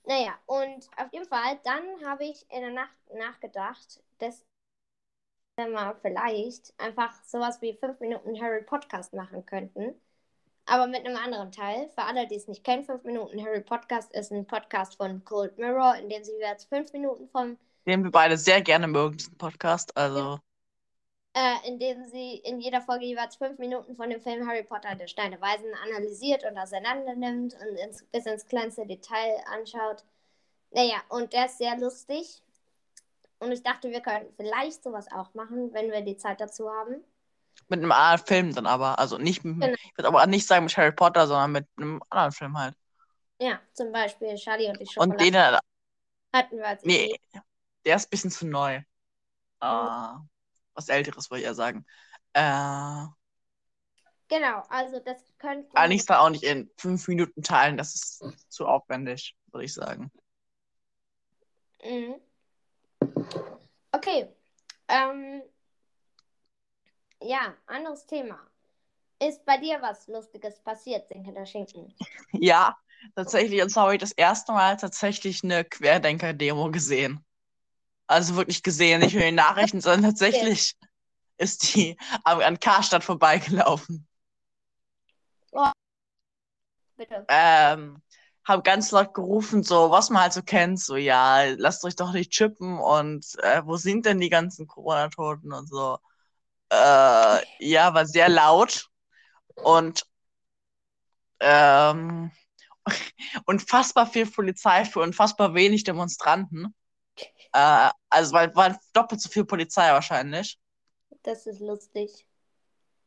Naja, 0.04 0.38
und 0.46 0.90
auf 0.98 1.14
jeden 1.14 1.28
Fall, 1.28 1.60
dann 1.64 2.06
habe 2.06 2.26
ich 2.26 2.46
in 2.52 2.62
der 2.62 2.72
Nacht 2.72 2.96
nachgedacht, 3.14 4.04
dass 4.18 4.44
wir 5.58 5.96
vielleicht 6.02 6.74
einfach 6.80 7.24
sowas 7.24 7.62
wie 7.62 7.74
5 7.74 8.00
Minuten 8.00 8.40
Harry 8.42 8.64
Podcast 8.64 9.14
machen 9.14 9.46
könnten. 9.46 10.00
Aber 10.66 10.88
mit 10.88 11.06
einem 11.06 11.18
anderen 11.18 11.52
Teil. 11.52 11.90
Für 11.96 12.04
alle, 12.04 12.28
die 12.28 12.36
es 12.36 12.48
nicht 12.48 12.64
kennen, 12.64 12.84
5 12.84 13.04
Minuten 13.04 13.44
Harry 13.44 13.62
Podcast 13.62 14.14
ist 14.14 14.32
ein 14.32 14.46
Podcast 14.46 14.96
von 14.96 15.24
Cold 15.26 15.58
Mirror, 15.58 15.96
in 15.96 16.10
dem 16.10 16.24
sie 16.24 16.34
jetzt 16.40 16.70
5 16.70 16.94
Minuten 16.94 17.28
vom, 17.30 17.58
Den 17.86 18.04
wir 18.04 18.12
beide 18.12 18.38
sehr 18.38 18.62
gerne 18.62 18.88
mögen, 18.88 19.18
diesen 19.18 19.38
Podcast. 19.38 19.96
Also, 19.98 20.40
äh, 21.34 21.68
in 21.68 21.80
dem 21.80 22.06
sie 22.08 22.36
in 22.44 22.60
jeder 22.60 22.82
Folge 22.82 23.06
jeweils 23.06 23.38
5 23.38 23.58
Minuten 23.58 23.96
von 23.96 24.10
dem 24.10 24.22
Film 24.22 24.48
Harry 24.48 24.64
Potter 24.64 24.96
der 24.96 25.08
Stein 25.08 25.32
der 25.32 25.42
Weisen 25.42 25.74
analysiert 25.84 26.44
und 26.44 26.58
auseinander 26.58 27.16
nimmt 27.16 27.54
und 27.54 27.76
ins, 27.78 28.04
bis 28.04 28.26
ins 28.26 28.46
kleinste 28.46 28.86
Detail 28.86 29.42
anschaut. 29.46 30.04
Naja, 30.72 31.02
und 31.10 31.34
der 31.34 31.46
ist 31.46 31.58
sehr 31.58 31.78
lustig. 31.78 32.42
Und 33.40 33.52
ich 33.52 33.64
dachte, 33.64 33.90
wir 33.90 34.02
könnten 34.02 34.34
vielleicht 34.36 34.84
sowas 34.84 35.12
auch 35.12 35.34
machen, 35.34 35.74
wenn 35.74 35.92
wir 35.92 36.02
die 36.02 36.18
Zeit 36.18 36.40
dazu 36.42 36.70
haben. 36.70 37.04
Mit 37.68 37.80
einem 37.80 37.92
anderen 37.92 38.26
Film 38.28 38.56
dann 38.56 38.66
aber. 38.66 39.00
Also 39.00 39.18
nicht 39.18 39.44
mit, 39.44 39.60
Genau. 39.62 39.74
ich 39.74 39.98
würde 39.98 40.08
aber 40.08 40.26
nicht 40.28 40.48
sagen 40.48 40.66
mit 40.66 40.76
Harry 40.78 40.92
Potter, 40.92 41.28
sondern 41.28 41.52
mit 41.52 41.68
einem 41.78 42.02
anderen 42.10 42.32
Film 42.32 42.58
halt. 42.58 42.76
Ja, 43.40 43.60
zum 43.74 43.92
Beispiel 43.92 44.36
Charlie 44.36 44.70
und 44.70 44.80
die 44.80 44.86
Schokolade 44.86 45.12
Und 45.14 45.22
den, 45.22 45.36
hatten 46.34 46.58
wir 46.58 46.68
als 46.68 46.84
nee, 46.84 47.06
Idee. 47.06 47.42
der 47.86 47.96
ist 47.96 48.06
ein 48.08 48.10
bisschen 48.10 48.32
zu 48.32 48.46
neu. 48.46 48.76
Äh, 48.76 48.84
was 50.74 50.90
Älteres, 50.90 51.30
wollte 51.30 51.42
ich 51.42 51.48
ja 51.48 51.54
sagen. 51.54 51.86
Äh, 52.34 53.06
Genau, 54.28 54.64
also 54.70 55.00
das 55.02 55.18
könnten 55.40 55.76
aber 55.76 55.90
nicht 55.90 56.10
auch 56.10 56.30
nicht 56.30 56.46
in 56.46 56.72
fünf 56.78 57.10
Minuten 57.10 57.44
teilen, 57.44 57.76
das 57.76 57.96
ist 57.96 58.24
zu 58.48 58.66
aufwendig, 58.66 59.36
würde 59.52 59.66
ich 59.66 59.74
sagen. 59.74 60.10
Mhm. 61.84 62.16
Okay. 63.92 64.30
Ähm, 64.88 65.42
ja, 67.22 67.54
anderes 67.68 68.06
Thema. 68.06 68.40
Ist 69.20 69.46
bei 69.46 69.58
dir 69.58 69.82
was 69.82 70.08
Lustiges 70.08 70.60
passiert, 70.60 71.08
Sinke 71.08 71.32
der 71.32 71.46
Schinken? 71.46 71.94
Ja, 72.34 72.78
tatsächlich, 73.16 73.62
und 73.62 73.70
zwar 73.70 73.84
habe 73.84 73.96
ich 73.96 74.00
das 74.00 74.14
erste 74.14 74.54
Mal 74.54 74.78
tatsächlich 74.78 75.44
eine 75.44 75.66
Querdenker-Demo 75.66 76.72
gesehen. 76.72 77.24
Also 78.08 78.36
wirklich 78.36 78.64
gesehen, 78.64 79.02
nicht 79.02 79.14
nur 79.14 79.24
in 79.24 79.30
den 79.30 79.36
Nachrichten, 79.36 79.82
sondern 79.82 80.12
tatsächlich 80.12 80.76
ist 81.38 81.76
die 81.76 81.98
an 82.24 82.60
Karstadt 82.60 83.04
vorbeigelaufen. 83.04 84.08
Bitte. 87.02 87.26
Ähm, 87.30 88.00
haben 88.44 88.64
ganz 88.64 88.92
laut 88.92 89.16
gerufen, 89.16 89.64
so, 89.64 89.90
was 89.90 90.12
man 90.12 90.22
halt 90.22 90.34
so 90.34 90.44
kennt, 90.44 90.80
so, 90.80 90.96
ja, 90.96 91.46
lasst 91.58 91.84
euch 91.84 91.96
doch 91.96 92.14
nicht 92.14 92.32
chippen 92.32 92.78
und 92.78 93.26
äh, 93.42 93.62
wo 93.66 93.76
sind 93.78 94.06
denn 94.06 94.20
die 94.20 94.30
ganzen 94.30 94.68
Corona-Toten 94.68 95.52
und 95.52 95.68
so. 95.68 95.98
Äh, 96.72 97.44
ja, 97.60 97.94
war 97.94 98.06
sehr 98.06 98.30
laut 98.30 98.88
und 99.56 100.04
ähm, 101.42 102.32
unfassbar 103.46 104.08
viel 104.08 104.26
Polizei 104.26 104.86
für 104.86 105.02
unfassbar 105.02 105.54
wenig 105.54 105.84
Demonstranten. 105.84 106.74
Äh, 107.52 107.90
also 108.10 108.34
weil 108.34 108.56
war 108.56 108.80
doppelt 108.94 109.20
so 109.20 109.30
viel 109.30 109.44
Polizei 109.44 109.92
wahrscheinlich. 109.92 110.58
Das 111.24 111.46
ist 111.46 111.60
lustig. 111.60 112.26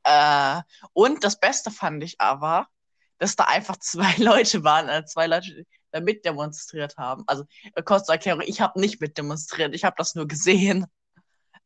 Äh, 0.03 0.61
und 0.93 1.25
das 1.25 1.41
Beste 1.41 1.71
fand 1.71 2.05
ich 2.05 2.21
aber, 2.21 2.69
dass 3.17 3.35
da 3.37 3.45
einfach 3.45 3.79
zwei 3.79 4.13
Leute 4.19 4.63
waren, 4.63 4.91
äh, 4.91 5.07
zwei 5.07 5.27
Leute, 5.27 5.55
die 5.55 5.67
da 5.91 6.01
mitdemonstriert 6.01 6.99
haben. 6.99 7.25
Also 7.27 7.45
äh, 7.75 7.83
kurze 7.83 8.13
Erklärung, 8.13 8.43
ich 8.45 8.61
habe 8.61 8.79
nicht 8.79 9.01
mitdemonstriert, 9.01 9.75
ich 9.75 9.85
habe 9.85 9.97
das 9.97 10.15
nur 10.15 10.29
gesehen. 10.29 10.87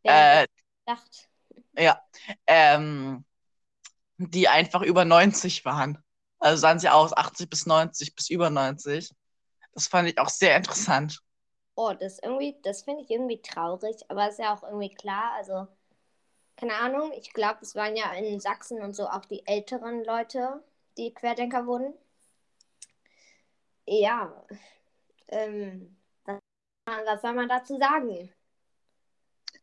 Ja, 0.04 0.42
Äh, 0.42 0.46
gedacht. 0.86 1.27
Ja, 1.78 2.00
ähm, 2.46 3.24
die 4.18 4.48
einfach 4.48 4.82
über 4.82 5.04
90 5.04 5.64
waren. 5.64 6.02
Also 6.40 6.60
sahen 6.60 6.78
sie 6.78 6.88
aus, 6.88 7.12
80 7.16 7.50
bis 7.50 7.66
90 7.66 8.14
bis 8.14 8.30
über 8.30 8.50
90. 8.50 9.10
Das 9.72 9.88
fand 9.88 10.08
ich 10.08 10.18
auch 10.18 10.28
sehr 10.28 10.56
interessant. 10.56 11.20
Oh, 11.74 11.92
das 11.92 12.18
irgendwie, 12.18 12.56
das 12.62 12.82
finde 12.82 13.02
ich 13.02 13.10
irgendwie 13.10 13.40
traurig, 13.40 13.96
aber 14.08 14.28
ist 14.28 14.38
ja 14.40 14.54
auch 14.54 14.64
irgendwie 14.64 14.92
klar. 14.92 15.32
Also, 15.36 15.68
keine 16.56 16.74
Ahnung, 16.74 17.12
ich 17.12 17.32
glaube, 17.32 17.60
es 17.62 17.74
waren 17.76 17.96
ja 17.96 18.12
in 18.14 18.40
Sachsen 18.40 18.82
und 18.82 18.94
so 18.94 19.08
auch 19.08 19.24
die 19.26 19.46
älteren 19.46 20.04
Leute, 20.04 20.62
die 20.96 21.14
Querdenker 21.14 21.66
wurden. 21.66 21.94
Ja, 23.86 24.44
ähm, 25.28 25.96
was, 26.24 26.38
was 26.86 27.22
soll 27.22 27.34
man 27.34 27.48
dazu 27.48 27.78
sagen? 27.78 28.32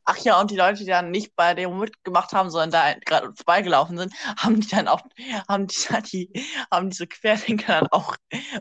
Ach 0.06 0.18
ja, 0.20 0.40
und 0.40 0.52
die 0.52 0.56
Leute, 0.56 0.80
die 0.80 0.86
dann 0.86 1.10
nicht 1.12 1.36
bei 1.36 1.56
dem 1.56 1.80
mitgemacht 1.80 2.32
haben, 2.34 2.52
sondern 2.52 2.72
da 2.72 2.94
gerade 3.06 3.34
vorbeigelaufen 3.36 3.98
sind, 3.98 4.14
haben 4.38 4.62
die 4.62 4.68
dann 4.68 4.88
auch, 4.88 5.02
haben 5.50 5.68
die, 5.68 5.76
dann 5.90 6.04
die, 6.04 6.32
haben 6.72 6.90
diese 6.92 7.08
Querdenker 7.08 7.82
dann 7.82 7.88
auch 7.92 8.16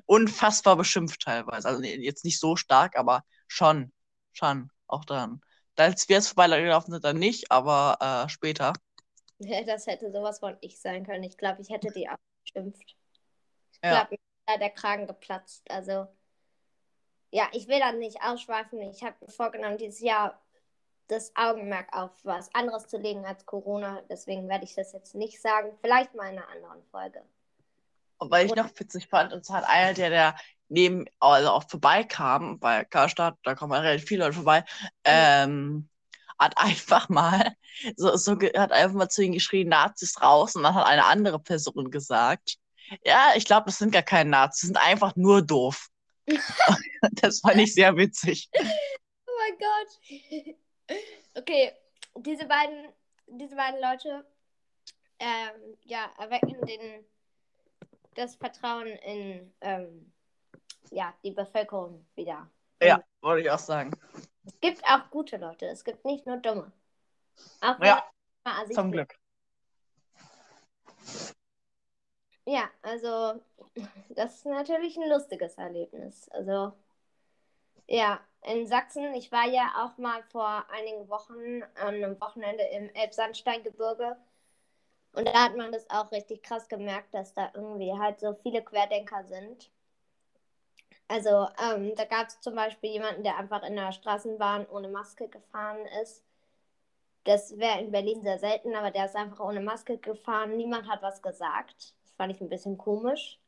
unfassbar 0.06 0.76
beschimpft 0.76 1.20
teilweise. 1.22 1.68
Also 1.68 1.82
jetzt 1.82 2.24
nicht 2.24 2.40
so 2.40 2.56
stark, 2.56 2.96
aber 2.96 3.22
schon, 3.46 3.92
schon, 4.32 4.70
auch 4.86 5.04
dann. 5.04 5.40
Als 5.76 6.08
wir 6.08 6.16
jetzt 6.16 6.28
vorbeigelaufen 6.28 6.92
sind, 6.92 7.04
dann 7.04 7.18
nicht, 7.18 7.50
aber 7.50 8.24
äh, 8.26 8.28
später. 8.30 8.72
Das 9.66 9.86
hätte 9.86 10.10
sowas 10.12 10.38
von 10.38 10.56
ich 10.60 10.80
sein 10.80 11.04
können. 11.04 11.24
Ich 11.24 11.36
glaube, 11.36 11.60
ich 11.60 11.68
hätte 11.68 11.90
die 11.92 12.08
auch 12.08 12.16
beschimpft. 12.44 12.96
Ich 13.72 13.80
Ja. 13.82 13.90
glaube, 13.90 14.10
mir 14.12 14.16
ist 14.16 14.22
da 14.46 14.56
der 14.58 14.70
Kragen 14.70 15.06
geplatzt. 15.06 15.70
Also, 15.70 16.06
ja, 17.30 17.48
ich 17.52 17.68
will 17.68 17.80
dann 17.80 17.98
nicht 17.98 18.22
ausschweifen. 18.22 18.80
Ich 18.80 19.02
habe 19.02 19.16
mir 19.20 19.30
vorgenommen, 19.30 19.76
dieses 19.78 20.00
Jahr 20.00 20.40
das 21.08 21.32
Augenmerk 21.36 21.94
auf 21.96 22.10
was 22.24 22.54
anderes 22.54 22.86
zu 22.86 22.98
legen 22.98 23.24
als 23.26 23.46
Corona. 23.46 24.02
Deswegen 24.08 24.48
werde 24.48 24.64
ich 24.64 24.74
das 24.74 24.92
jetzt 24.92 25.14
nicht 25.14 25.40
sagen. 25.40 25.72
Vielleicht 25.80 26.14
mal 26.14 26.32
in 26.32 26.38
einer 26.38 26.48
anderen 26.48 26.82
Folge. 26.90 27.22
Und 28.18 28.30
weil 28.30 28.46
ich 28.46 28.54
noch 28.54 28.70
witzig 28.78 29.08
fand, 29.08 29.32
und 29.32 29.44
zwar 29.44 29.58
hat 29.58 29.68
einer, 29.68 29.92
der, 29.92 30.10
der 30.10 30.36
neben, 30.68 31.04
also 31.20 31.50
auch 31.50 31.68
vorbeikam, 31.68 32.58
bei 32.58 32.84
Karstadt, 32.84 33.36
da 33.42 33.54
kommen 33.54 33.72
relativ 33.72 34.08
viele 34.08 34.24
Leute 34.24 34.36
vorbei, 34.36 34.64
ähm, 35.04 35.88
hat 36.38 36.56
einfach 36.56 37.08
mal, 37.08 37.54
so, 37.96 38.16
so, 38.16 38.32
hat 38.32 38.72
einfach 38.72 38.96
mal 38.96 39.08
zu 39.08 39.22
ihnen 39.22 39.34
geschrien, 39.34 39.68
Nazis 39.68 40.20
raus, 40.22 40.56
und 40.56 40.62
dann 40.62 40.74
hat 40.74 40.86
eine 40.86 41.04
andere 41.04 41.38
Person 41.38 41.90
gesagt, 41.90 42.56
ja, 43.04 43.32
ich 43.34 43.44
glaube, 43.44 43.66
das 43.66 43.78
sind 43.78 43.92
gar 43.92 44.02
keine 44.02 44.30
Nazis, 44.30 44.60
die 44.60 44.66
sind 44.68 44.78
einfach 44.78 45.16
nur 45.16 45.42
doof. 45.42 45.88
Das 47.12 47.40
fand 47.40 47.56
ich 47.56 47.74
sehr 47.74 47.96
witzig. 47.96 48.48
Oh 48.54 49.32
mein 49.38 49.58
Gott. 49.58 50.54
Okay, 51.34 51.72
diese 52.16 52.46
beiden, 52.46 52.92
diese 53.26 53.56
beiden 53.56 53.80
Leute 53.80 54.24
ähm, 55.18 55.76
ja, 55.82 56.10
erwecken 56.18 56.60
den, 56.66 57.04
das 58.14 58.36
Vertrauen 58.36 58.86
in 58.86 59.52
ähm, 59.60 60.12
ja, 60.90 61.14
die 61.22 61.30
Bevölkerung 61.30 62.06
wieder. 62.14 62.48
Ja, 62.82 63.02
wollte 63.20 63.42
ich 63.42 63.50
auch 63.50 63.58
sagen. 63.58 63.92
Es 64.44 64.60
gibt 64.60 64.84
auch 64.84 65.10
gute 65.10 65.36
Leute, 65.38 65.66
es 65.66 65.84
gibt 65.84 66.04
nicht 66.04 66.26
nur 66.26 66.36
dumme. 66.36 66.70
Auch 67.60 67.78
Ja, 67.80 68.04
Zum. 68.72 68.92
Glück. 68.92 69.18
Ja, 72.46 72.70
also 72.82 73.40
das 74.10 74.36
ist 74.36 74.46
natürlich 74.46 74.96
ein 74.96 75.08
lustiges 75.08 75.54
Erlebnis. 75.54 76.28
Also 76.28 76.72
ja, 77.88 78.20
in 78.44 78.66
Sachsen, 78.66 79.14
ich 79.14 79.32
war 79.32 79.46
ja 79.46 79.72
auch 79.84 79.98
mal 79.98 80.22
vor 80.24 80.64
einigen 80.70 81.08
Wochen 81.08 81.62
an 81.76 81.94
einem 81.94 82.20
Wochenende 82.20 82.64
im 82.64 82.90
Elbsandsteingebirge 82.94 84.16
und 85.14 85.28
da 85.28 85.44
hat 85.44 85.56
man 85.56 85.72
das 85.72 85.88
auch 85.90 86.10
richtig 86.12 86.42
krass 86.42 86.68
gemerkt, 86.68 87.14
dass 87.14 87.34
da 87.34 87.50
irgendwie 87.54 87.92
halt 87.92 88.18
so 88.20 88.34
viele 88.42 88.62
Querdenker 88.62 89.24
sind. 89.24 89.70
Also 91.06 91.46
ähm, 91.62 91.94
da 91.96 92.04
gab 92.04 92.28
es 92.28 92.40
zum 92.40 92.54
Beispiel 92.56 92.90
jemanden, 92.90 93.22
der 93.22 93.36
einfach 93.36 93.62
in 93.62 93.76
der 93.76 93.92
Straßenbahn 93.92 94.66
ohne 94.68 94.88
Maske 94.88 95.28
gefahren 95.28 95.86
ist. 96.02 96.24
Das 97.24 97.56
wäre 97.58 97.80
in 97.80 97.90
Berlin 97.92 98.22
sehr 98.22 98.38
selten, 98.38 98.74
aber 98.74 98.90
der 98.90 99.06
ist 99.06 99.16
einfach 99.16 99.40
ohne 99.40 99.60
Maske 99.60 99.98
gefahren. 99.98 100.56
Niemand 100.56 100.88
hat 100.88 101.02
was 101.02 101.22
gesagt. 101.22 101.94
Das 102.02 102.12
fand 102.16 102.32
ich 102.34 102.40
ein 102.40 102.48
bisschen 102.48 102.76
komisch. 102.76 103.38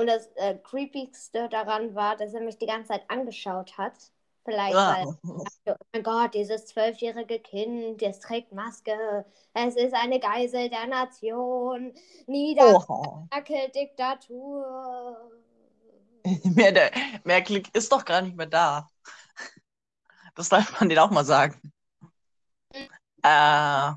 Und 0.00 0.06
das 0.06 0.26
äh, 0.36 0.56
Creepigste 0.58 1.48
daran 1.48 1.94
war, 1.94 2.16
dass 2.16 2.34
er 2.34 2.40
mich 2.40 2.58
die 2.58 2.66
ganze 2.66 2.88
Zeit 2.88 3.04
angeschaut 3.08 3.76
hat. 3.78 3.94
Vielleicht, 4.44 4.74
weil 4.74 5.06
Ja. 5.64 5.74
oh 5.74 5.84
mein 5.92 6.02
Gott, 6.02 6.34
dieses 6.34 6.66
zwölfjährige 6.66 7.38
Kind, 7.40 8.00
das 8.02 8.20
trägt 8.20 8.52
Maske. 8.52 9.24
Es 9.54 9.76
ist 9.76 9.94
eine 9.94 10.18
Geisel 10.18 10.70
der 10.70 10.86
Nation. 10.86 11.92
Nieder 12.26 12.84
Oh. 12.88 13.26
Merkel-Diktatur. 13.30 15.30
Mehr 16.56 16.72
der 16.72 16.90
Merkel 17.24 17.62
ist 17.72 17.92
doch 17.92 18.04
gar 18.04 18.22
nicht 18.22 18.36
mehr 18.36 18.46
da. 18.46 18.88
Das 20.34 20.48
darf 20.48 20.80
man 20.80 20.88
denen 20.88 20.98
auch 21.00 21.10
mal 21.10 21.24
sagen. 21.24 21.72
Äh, 23.22 23.92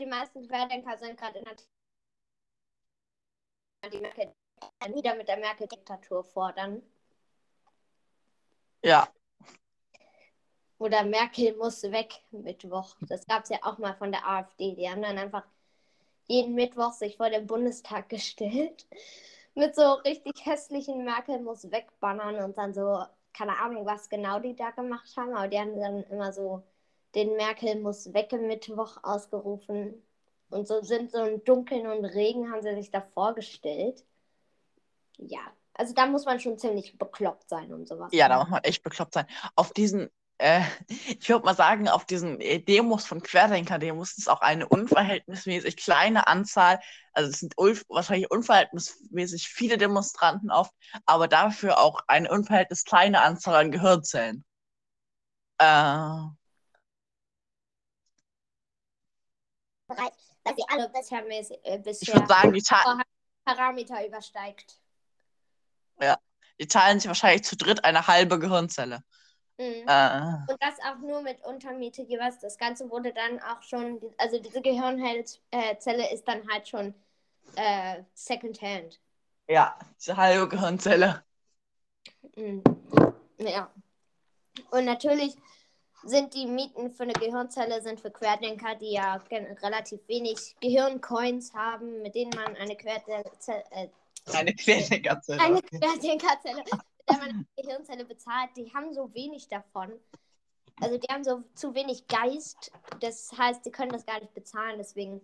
Die 0.00 0.06
meisten 0.06 0.46
Querdenker 0.48 0.96
sind 0.98 1.18
gerade 1.18 1.38
in 1.38 1.44
der 1.44 1.54
die 3.90 3.98
Merkel 3.98 4.34
nieder 4.88 5.14
mit 5.16 5.28
der 5.28 5.38
Merkel-Diktatur 5.38 6.24
fordern. 6.24 6.82
ja, 8.82 9.08
Oder 10.78 11.04
Merkel 11.04 11.56
muss 11.56 11.82
weg 11.84 12.22
Mittwoch. 12.32 12.96
Das 13.08 13.26
gab 13.26 13.44
es 13.44 13.50
ja 13.50 13.58
auch 13.62 13.78
mal 13.78 13.94
von 13.94 14.10
der 14.12 14.26
AfD. 14.26 14.74
Die 14.74 14.88
haben 14.88 15.02
dann 15.02 15.18
einfach 15.18 15.44
jeden 16.28 16.54
Mittwoch 16.54 16.92
sich 16.92 17.16
vor 17.16 17.30
den 17.30 17.46
Bundestag 17.46 18.08
gestellt. 18.08 18.86
Mit 19.54 19.74
so 19.76 19.94
richtig 19.94 20.46
hässlichen 20.46 21.04
Merkel 21.04 21.40
muss 21.40 21.70
weg 21.70 21.88
Bannern 22.00 22.36
und 22.44 22.56
dann 22.58 22.72
so, 22.74 23.04
keine 23.34 23.58
Ahnung, 23.58 23.86
was 23.86 24.08
genau 24.08 24.40
die 24.40 24.56
da 24.56 24.70
gemacht 24.70 25.16
haben, 25.16 25.34
aber 25.34 25.48
die 25.48 25.58
haben 25.58 25.78
dann 25.80 26.04
immer 26.04 26.32
so 26.32 26.62
den 27.14 27.36
Merkel 27.36 27.80
muss 27.80 28.12
weg 28.14 28.32
im 28.32 28.46
Mittwoch 28.48 28.98
ausgerufen. 29.02 30.02
Und 30.50 30.68
so 30.68 30.82
sind 30.82 31.12
so 31.12 31.24
im 31.24 31.44
Dunkeln 31.44 31.86
und 31.86 32.04
Regen 32.06 32.50
haben 32.52 32.62
sie 32.62 32.74
sich 32.76 32.90
da 32.90 33.00
vorgestellt. 33.02 34.04
Ja, 35.28 35.40
also 35.74 35.94
da 35.94 36.06
muss 36.06 36.24
man 36.24 36.40
schon 36.40 36.58
ziemlich 36.58 36.96
bekloppt 36.98 37.48
sein, 37.48 37.72
um 37.72 37.86
sowas 37.86 38.12
ja, 38.12 38.28
da 38.28 38.38
muss 38.38 38.48
man 38.48 38.64
echt 38.64 38.82
bekloppt 38.82 39.14
sein. 39.14 39.26
Auf 39.54 39.72
diesen, 39.72 40.08
äh, 40.38 40.62
ich 40.88 41.28
würde 41.28 41.44
mal 41.44 41.54
sagen, 41.54 41.88
auf 41.88 42.04
diesen 42.04 42.40
äh, 42.40 42.60
Demos 42.60 43.06
von 43.06 43.22
Querdenker-Demos 43.22 44.16
ist 44.16 44.28
auch 44.28 44.40
eine 44.40 44.68
unverhältnismäßig 44.68 45.76
kleine 45.76 46.26
Anzahl, 46.26 46.80
also 47.12 47.30
es 47.30 47.40
sind 47.40 47.54
wahrscheinlich 47.56 48.30
unverhältnismäßig 48.30 49.48
viele 49.48 49.78
Demonstranten 49.78 50.50
oft, 50.50 50.72
aber 51.06 51.28
dafür 51.28 51.78
auch 51.78 52.00
eine 52.06 52.30
unverhältnismäßig 52.30 52.88
kleine 52.88 53.20
Anzahl 53.22 53.56
an 53.56 53.70
Gehirnzellen. 53.70 54.44
Äh, 55.58 56.30
bereit, 59.86 60.12
dass 60.44 60.56
sie 60.56 60.64
alle 60.68 60.88
bisher, 60.88 61.22
mäßig, 61.22 61.58
äh, 61.64 61.76
ich 61.76 61.82
bisher 61.82 62.14
würde 62.14 62.26
sagen, 62.26 62.52
die, 62.52 62.62
Ta 62.62 63.02
Parameter 63.44 64.06
übersteigt. 64.06 64.79
Die 66.58 66.66
teilen 66.66 67.00
sich 67.00 67.08
wahrscheinlich 67.08 67.44
zu 67.44 67.56
dritt 67.56 67.84
eine 67.84 68.06
halbe 68.06 68.38
Gehirnzelle. 68.38 69.02
Mhm. 69.58 69.86
Äh, 69.86 70.36
Und 70.48 70.56
das 70.60 70.78
auch 70.86 70.98
nur 71.00 71.22
mit 71.22 71.42
Untermiete 71.44 72.02
jeweils. 72.02 72.38
Das 72.38 72.56
Ganze 72.58 72.88
wurde 72.90 73.12
dann 73.12 73.40
auch 73.42 73.62
schon, 73.62 74.00
also 74.18 74.38
diese 74.38 74.60
Gehirnzelle 74.62 76.12
ist 76.12 76.26
dann 76.26 76.42
halt 76.50 76.68
schon 76.68 76.94
äh, 77.56 78.02
Secondhand. 78.14 79.00
ja, 79.48 79.78
diese 79.98 80.16
halbe 80.16 80.48
Gehirnzelle. 80.48 81.24
Mhm. 82.36 82.62
Ja. 83.38 83.70
Und 84.70 84.84
natürlich 84.84 85.34
sind 86.02 86.34
die 86.34 86.46
Mieten 86.46 86.90
für 86.92 87.02
eine 87.02 87.12
Gehirnzelle 87.12 87.82
sind 87.82 88.00
für 88.00 88.10
Querdenker, 88.10 88.74
die 88.76 88.92
ja 88.92 89.16
relativ 89.62 90.00
wenig 90.08 90.56
Gehirncoins 90.60 91.52
haben, 91.52 92.00
mit 92.02 92.14
denen 92.14 92.30
man 92.34 92.56
eine 92.56 92.76
Querdenkerzelle 92.76 93.64
äh, 93.72 93.88
eine 94.32 94.54
Querdenkerzelle. 94.54 95.40
Eine 95.40 95.62
Querdenkerzelle, 95.62 96.58
mit 96.58 96.72
der 97.08 97.18
man 97.18 97.30
eine 97.30 97.46
Gehirnzelle 97.56 98.04
bezahlt. 98.04 98.50
Die 98.56 98.72
haben 98.72 98.92
so 98.92 99.12
wenig 99.14 99.48
davon. 99.48 99.92
Also 100.80 100.96
die 100.96 101.08
haben 101.08 101.24
so 101.24 101.42
zu 101.54 101.74
wenig 101.74 102.06
Geist. 102.06 102.72
Das 103.00 103.30
heißt, 103.36 103.64
sie 103.64 103.70
können 103.70 103.92
das 103.92 104.06
gar 104.06 104.20
nicht 104.20 104.34
bezahlen. 104.34 104.78
Deswegen 104.78 105.20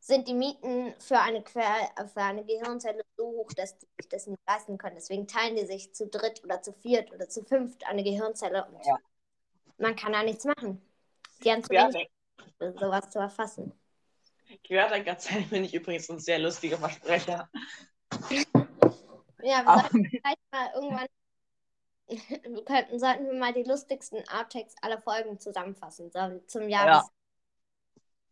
sind 0.00 0.26
die 0.26 0.34
Mieten 0.34 0.94
für 0.98 1.18
eine, 1.18 1.42
Quer 1.42 1.90
für 2.12 2.22
eine 2.22 2.44
Gehirnzelle 2.44 3.02
so 3.16 3.24
hoch, 3.24 3.52
dass 3.56 3.78
die 3.78 3.86
sich 4.00 4.08
das 4.08 4.26
nicht 4.26 4.40
leisten 4.46 4.76
können. 4.76 4.96
Deswegen 4.96 5.28
teilen 5.28 5.56
die 5.56 5.64
sich 5.64 5.94
zu 5.94 6.08
dritt 6.08 6.42
oder 6.44 6.60
zu 6.60 6.72
viert 6.72 7.12
oder 7.12 7.28
zu 7.28 7.44
fünft 7.44 7.86
eine 7.86 8.02
Gehirnzelle 8.02 8.64
und 8.66 8.84
ja. 8.84 8.96
man 9.78 9.94
kann 9.94 10.12
da 10.12 10.22
nichts 10.22 10.44
machen. 10.44 10.82
Die 11.44 11.52
haben 11.52 11.62
zu 11.62 11.70
wenig, 11.70 12.10
sowas 12.58 13.10
zu 13.10 13.20
erfassen. 13.20 13.72
Querdenkerzellen 14.64 15.44
finde 15.46 15.66
ich 15.66 15.74
übrigens 15.74 16.10
ein 16.10 16.18
sehr 16.18 16.40
lustiger 16.40 16.78
Versprecher. 16.78 17.48
Ja, 19.42 19.64
wir 19.64 19.80
sollten 19.80 20.04
vielleicht 20.04 20.52
mal 20.52 20.70
irgendwann 20.74 21.06
wir 22.08 22.64
könnten, 22.64 22.98
sollten 22.98 23.26
wir 23.26 23.34
mal 23.34 23.52
die 23.52 23.62
lustigsten 23.62 24.22
Outtakes 24.28 24.74
aller 24.82 25.00
Folgen 25.00 25.38
zusammenfassen, 25.38 26.10
so 26.10 26.40
zum 26.46 26.68
Jahres. 26.68 27.08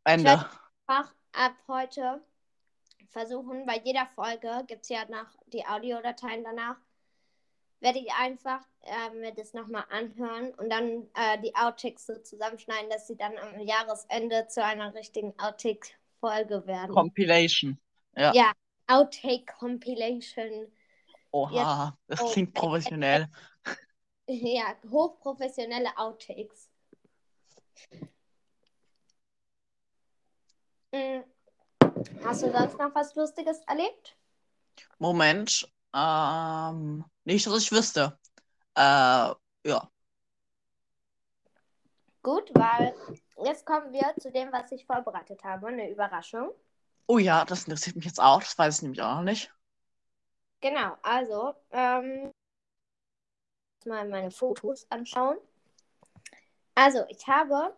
Ja. 0.06 0.12
Ende. 0.12 0.30
einfach 0.86 1.14
ab 1.32 1.54
heute 1.68 2.22
versuchen, 3.10 3.66
bei 3.66 3.80
jeder 3.84 4.06
Folge 4.14 4.64
gibt 4.66 4.82
es 4.82 4.88
ja 4.88 5.04
noch 5.08 5.26
die 5.46 5.64
Audiodateien 5.66 6.44
danach, 6.44 6.76
werde 7.80 7.98
ich 7.98 8.12
einfach 8.12 8.60
äh, 8.82 9.10
mir 9.14 9.32
das 9.32 9.52
nochmal 9.52 9.84
anhören 9.90 10.52
und 10.54 10.70
dann 10.70 11.08
äh, 11.14 11.40
die 11.42 11.54
Outtakes 11.54 12.06
so 12.06 12.16
zusammenschneiden, 12.16 12.90
dass 12.90 13.06
sie 13.06 13.16
dann 13.16 13.36
am 13.38 13.60
Jahresende 13.60 14.46
zu 14.48 14.64
einer 14.64 14.94
richtigen 14.94 15.34
Outtake-Folge 15.38 16.66
werden. 16.66 16.94
Compilation. 16.94 17.78
Ja. 18.16 18.32
Ja, 18.34 18.52
Outtake 18.90 19.46
Compilation. 19.58 20.66
Oha, 21.30 21.96
Jetzt, 22.08 22.20
das 22.20 22.32
klingt 22.32 22.54
professionell. 22.54 23.28
Ja, 24.32 24.76
hochprofessionelle 24.88 25.90
Outtakes. 25.96 26.70
Hm. 30.94 31.24
Hast 32.24 32.42
du 32.42 32.52
sonst 32.52 32.78
noch 32.78 32.94
was 32.94 33.12
Lustiges 33.16 33.60
erlebt? 33.66 34.16
Moment. 34.98 35.68
Ähm, 35.92 37.04
nicht, 37.24 37.44
dass 37.44 37.60
ich 37.60 37.72
wüsste. 37.72 38.16
Äh, 38.76 39.34
ja. 39.64 39.90
Gut, 42.22 42.50
weil 42.54 42.94
jetzt 43.44 43.66
kommen 43.66 43.92
wir 43.92 44.14
zu 44.20 44.30
dem, 44.30 44.52
was 44.52 44.70
ich 44.70 44.86
vorbereitet 44.86 45.42
habe. 45.42 45.66
Eine 45.66 45.90
Überraschung. 45.90 46.52
Oh 47.12 47.18
ja, 47.18 47.44
das 47.44 47.64
interessiert 47.64 47.96
mich 47.96 48.04
jetzt 48.04 48.20
auch. 48.20 48.38
Das 48.40 48.56
weiß 48.56 48.76
ich 48.76 48.82
nämlich 48.82 49.02
auch 49.02 49.16
noch 49.16 49.22
nicht. 49.22 49.52
Genau, 50.60 50.96
also, 51.02 51.56
ähm, 51.72 52.30
mal 53.84 54.08
meine 54.08 54.30
Fotos 54.30 54.88
anschauen. 54.92 55.36
Also, 56.76 57.04
ich 57.08 57.26
habe 57.26 57.74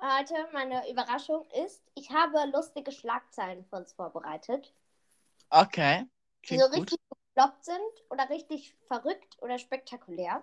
heute, 0.00 0.48
meine 0.54 0.90
Überraschung 0.90 1.44
ist, 1.62 1.82
ich 1.94 2.10
habe 2.10 2.50
lustige 2.50 2.90
Schlagzeilen 2.90 3.66
für 3.66 3.76
uns 3.76 3.92
vorbereitet. 3.92 4.72
Okay. 5.50 6.06
die 6.48 6.58
so 6.58 6.64
richtig 6.68 7.00
bekloppt 7.34 7.66
sind 7.66 7.92
oder 8.08 8.30
richtig 8.30 8.74
verrückt 8.86 9.36
oder 9.42 9.58
spektakulär. 9.58 10.42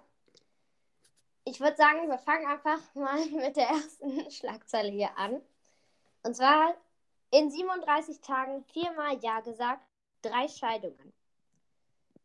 Ich 1.44 1.60
würde 1.60 1.76
sagen, 1.76 2.08
wir 2.08 2.20
fangen 2.20 2.46
einfach 2.46 2.94
mal 2.94 3.26
mit 3.32 3.56
der 3.56 3.70
ersten 3.70 4.30
Schlagzeile 4.30 4.92
hier 4.92 5.18
an. 5.18 5.42
Und 6.22 6.36
zwar 6.36 6.76
in 7.32 7.50
37 7.50 8.22
Tagen 8.22 8.64
viermal 8.66 9.18
Ja 9.22 9.40
gesagt, 9.42 9.86
drei 10.22 10.48
Scheidungen. 10.48 11.14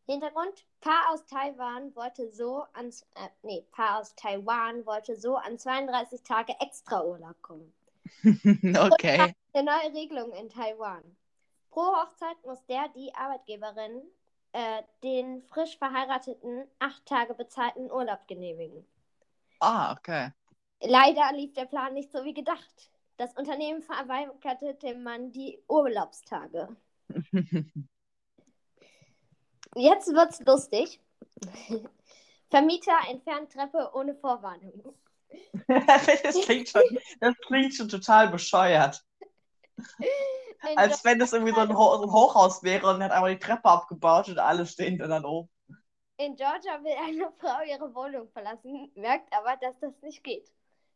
Hintergrund: 0.07 0.65
Paar 0.81 1.13
aus 1.13 1.25
Taiwan 1.27 1.95
wollte 1.97 2.31
so 2.31 2.65
an 2.75 2.89
äh, 3.15 3.29
nee, 3.43 3.65
Paar 3.73 4.01
aus 4.01 4.15
Taiwan 4.15 4.85
wollte 4.85 5.17
so 5.17 5.37
an 5.37 5.59
32 5.59 6.23
Tage 6.23 6.55
Extraurlaub 6.61 7.41
kommen. 7.41 7.73
okay. 8.25 9.35
Eine 9.53 9.65
neue 9.65 9.95
Regelung 9.95 10.33
in 10.33 10.51
Taiwan. 10.51 11.03
Pro 11.71 11.83
Hochzeit 11.83 12.37
muss 12.45 12.65
der 12.67 12.89
die 12.95 13.15
Arbeitgeberin 13.15 14.03
äh, 14.53 14.83
den 15.03 15.43
frisch 15.43 15.77
verheirateten 15.79 16.65
acht 16.79 17.05
Tage 17.07 17.35
bezahlten 17.35 17.91
Urlaub 17.91 18.29
genehmigen. 18.29 18.87
Ah, 19.61 19.93
okay. 19.93 20.31
Leider 20.81 21.33
lief 21.33 21.55
der 21.55 21.65
Plan 21.65 21.95
nicht 21.95 22.13
so 22.13 22.25
wie 22.25 22.35
gedacht. 22.35 22.91
Das 23.17 23.33
Unternehmen 23.37 23.83
verweigerte 23.83 24.75
dem 24.75 25.03
Mann 25.05 25.31
die 25.31 25.63
Urlaubstage. 25.69 26.77
Jetzt 29.77 30.09
wird's 30.09 30.41
lustig. 30.41 31.01
Vermieter 32.51 32.97
entfernt 33.09 33.53
Treppe 33.53 33.91
ohne 33.95 34.15
Vorwarnung. 34.15 34.95
das, 35.69 36.41
klingt 36.43 36.69
schon, 36.69 36.83
das 37.21 37.35
klingt 37.47 37.75
schon 37.75 37.89
total 37.89 38.29
bescheuert. 38.29 39.05
In 40.71 40.79
Als 40.79 41.05
wenn 41.05 41.19
das 41.19 41.33
irgendwie 41.33 41.53
so 41.53 41.61
ein, 41.61 41.77
Ho 41.77 41.97
so 41.97 42.05
ein, 42.05 42.13
Hochhaus 42.13 42.63
wäre 42.63 42.89
und 42.89 43.03
hat 43.03 43.11
einfach 43.11 43.29
die 43.29 43.39
Treppe 43.39 43.69
abgebaut 43.69 44.29
und 44.29 44.39
alle 44.39 44.67
stehen 44.67 44.99
dann 44.99 45.25
oben. 45.25 45.51
In 46.17 46.37
Georgia 46.37 46.83
will 46.83 46.95
eine 47.05 47.33
Frau 47.39 47.63
ihre 47.67 47.93
Wohnung 47.95 48.29
verlassen, 48.31 48.91
merkt 48.95 49.33
aber, 49.33 49.57
dass 49.57 49.79
das 49.81 50.01
nicht 50.03 50.23
geht. 50.23 50.49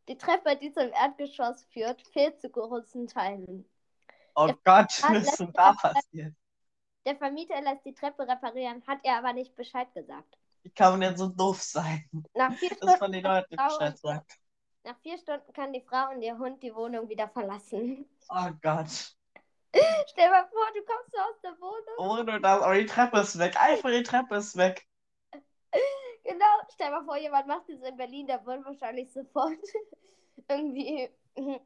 Die 0.08 0.16
Treppe, 0.16 0.56
die 0.56 0.72
zum 0.72 0.90
Erdgeschoss 0.90 1.64
führt, 1.72 2.00
fehlt 2.08 2.40
zu 2.40 2.48
großen 2.48 3.06
Teilen. 3.06 3.68
Oh 4.34 4.46
Der 4.46 4.56
Gott, 4.64 5.02
was 5.02 5.28
ist 5.28 5.40
denn 5.40 5.52
da 5.52 5.72
passiert? 5.74 6.34
Der 7.04 7.16
Vermieter 7.16 7.60
lässt 7.60 7.84
die 7.84 7.94
Treppe 7.94 8.26
reparieren, 8.26 8.82
hat 8.86 8.98
er 9.02 9.18
aber 9.18 9.32
nicht 9.32 9.54
Bescheid 9.54 9.92
gesagt. 9.94 10.38
Wie 10.62 10.70
kann 10.70 10.92
man 10.92 11.00
denn 11.00 11.16
so 11.16 11.28
doof 11.28 11.62
sein? 11.62 12.08
Nach 12.34 12.52
vier 12.54 12.70
Dass 12.80 13.00
man 13.00 13.12
den 13.12 13.24
Leuten 13.24 13.56
Bescheid 13.56 13.98
sagt. 13.98 14.38
Nach 14.84 14.98
vier 15.00 15.18
Stunden 15.18 15.52
kann 15.52 15.72
die 15.72 15.82
Frau 15.82 16.10
und 16.10 16.22
ihr 16.22 16.38
Hund 16.38 16.62
die 16.62 16.74
Wohnung 16.74 17.08
wieder 17.08 17.28
verlassen. 17.28 18.06
Oh 18.30 18.50
Gott. 18.62 19.16
Stell 19.70 20.24
dir 20.24 20.30
mal 20.30 20.48
vor, 20.48 20.66
du 20.74 20.84
kommst 20.84 21.12
so 21.12 21.18
aus 21.18 21.40
der 21.42 21.60
Wohnung. 21.60 21.98
Ohne 21.98 22.40
das, 22.40 22.62
aber 22.62 22.74
die 22.74 22.86
Treppe 22.86 23.20
ist 23.20 23.38
weg. 23.38 23.60
Einfach 23.60 23.90
die 23.90 24.02
Treppe 24.02 24.36
ist 24.36 24.56
weg. 24.56 24.86
Genau, 26.28 26.44
stell 26.74 26.90
mal 26.90 27.04
vor, 27.04 27.16
jemand 27.16 27.46
macht 27.46 27.68
das 27.70 27.80
in 27.80 27.96
Berlin, 27.96 28.26
der 28.26 28.44
wird 28.44 28.62
wahrscheinlich 28.64 29.10
sofort 29.10 29.56
irgendwie. 30.48 31.08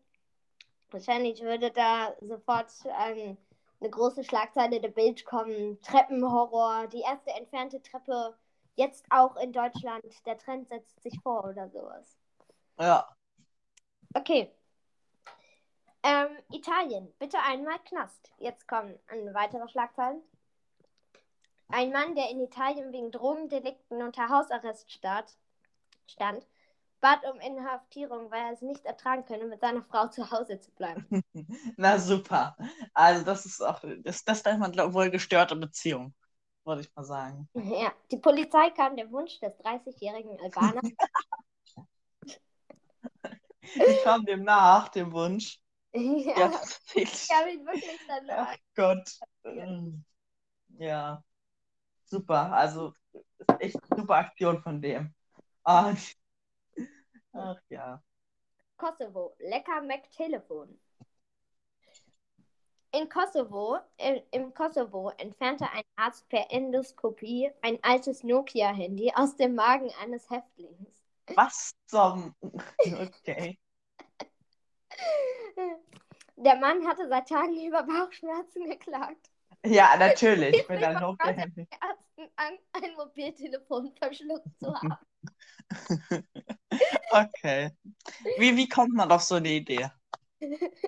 Wahrscheinlich 0.90 1.40
würde 1.40 1.70
da 1.70 2.14
sofort 2.20 2.70
ein 2.96 3.38
eine 3.82 3.90
große 3.90 4.22
Schlagzeile 4.22 4.80
der 4.80 4.90
Bild 4.90 5.24
kommen. 5.24 5.80
Treppenhorror, 5.82 6.86
die 6.86 7.00
erste 7.00 7.30
entfernte 7.30 7.82
Treppe, 7.82 8.38
jetzt 8.76 9.04
auch 9.10 9.36
in 9.36 9.52
Deutschland. 9.52 10.04
Der 10.24 10.38
Trend 10.38 10.68
setzt 10.68 11.02
sich 11.02 11.18
vor 11.22 11.44
oder 11.44 11.68
sowas. 11.68 12.16
Ja. 12.78 13.08
Okay. 14.14 14.52
Ähm, 16.04 16.36
Italien, 16.52 17.12
bitte 17.18 17.38
einmal 17.40 17.78
Knast. 17.80 18.32
Jetzt 18.38 18.68
kommen 18.68 18.96
weitere 19.32 19.68
Schlagzeile. 19.68 20.20
Ein 21.72 21.90
Mann, 21.90 22.14
der 22.14 22.30
in 22.30 22.40
Italien 22.40 22.92
wegen 22.92 23.10
Drogendelikten 23.10 24.02
unter 24.02 24.28
Hausarrest 24.28 24.92
stand, 24.92 26.46
bat 27.00 27.20
um 27.24 27.40
Inhaftierung, 27.40 28.30
weil 28.30 28.42
er 28.42 28.52
es 28.52 28.60
nicht 28.62 28.84
ertragen 28.84 29.24
könne, 29.24 29.46
mit 29.46 29.60
seiner 29.60 29.82
Frau 29.82 30.06
zu 30.08 30.30
Hause 30.30 30.60
zu 30.60 30.70
bleiben. 30.72 31.06
Na 31.76 31.98
super. 31.98 32.56
Also 32.94 33.24
das 33.24 33.46
ist 33.46 33.60
auch, 33.60 33.80
das, 33.98 34.24
das 34.24 34.44
nennt 34.44 34.60
man 34.60 34.72
glaub, 34.72 34.92
wohl 34.92 35.10
gestörte 35.10 35.56
Beziehung, 35.56 36.14
würde 36.64 36.82
ich 36.82 36.94
mal 36.94 37.04
sagen. 37.04 37.48
Ja, 37.54 37.92
die 38.10 38.16
Polizei 38.16 38.70
kam 38.70 38.96
dem 38.96 39.10
Wunsch 39.12 39.38
des 39.40 39.52
30-jährigen 39.58 40.40
Albaners. 40.40 40.90
ich 43.62 44.02
kam 44.04 44.24
dem 44.24 44.42
nach, 44.42 44.88
dem 44.88 45.12
Wunsch. 45.12 45.58
Ja, 45.92 46.00
ja 46.00 46.60
ich 46.94 47.30
habe 47.30 47.50
ihn 47.52 47.66
wirklich 47.66 47.98
danach. 48.08 48.48
Ach 48.48 48.56
Gott. 48.74 49.10
Ja, 50.78 51.22
super. 52.12 52.52
Also, 52.52 52.94
echt 53.58 53.78
super 53.96 54.16
Aktion 54.16 54.62
von 54.62 54.80
dem. 54.80 55.14
Ah, 55.64 55.94
Ach 57.32 57.60
ja. 57.70 58.02
Kosovo, 58.76 59.34
lecker 59.38 59.80
Mac-Telefon. 59.82 60.78
In 62.94 63.08
Kosovo, 63.08 63.78
in, 63.96 64.20
Im 64.32 64.52
Kosovo 64.52 65.10
entfernte 65.16 65.64
ein 65.70 65.84
Arzt 65.96 66.28
per 66.28 66.50
Endoskopie 66.50 67.50
ein 67.62 67.78
altes 67.82 68.22
Nokia-Handy 68.22 69.12
aus 69.14 69.34
dem 69.36 69.54
Magen 69.54 69.90
eines 70.02 70.28
Häftlings. 70.28 71.02
Was 71.34 71.72
zum. 71.86 72.34
Okay. 72.84 73.58
Der 76.36 76.56
Mann 76.56 76.86
hatte 76.86 77.08
seit 77.08 77.28
Tagen 77.28 77.64
über 77.64 77.82
Bauchschmerzen 77.84 78.68
geklagt. 78.68 79.31
Ja, 79.64 79.96
natürlich. 79.96 80.68
Wenn 80.68 80.84
ein 80.84 81.00
Nokia-Handy. 81.00 81.68
Ärzten 81.70 82.32
an, 82.36 82.58
ein 82.72 82.94
Mobiltelefon 82.96 83.92
verschluckt 83.96 84.58
zu 84.58 84.74
haben. 84.74 84.96
Okay. 87.12 87.70
Wie, 88.38 88.56
wie 88.56 88.68
kommt 88.68 88.94
man 88.94 89.10
auf 89.12 89.22
so 89.22 89.34
eine 89.36 89.50
Idee? 89.50 89.90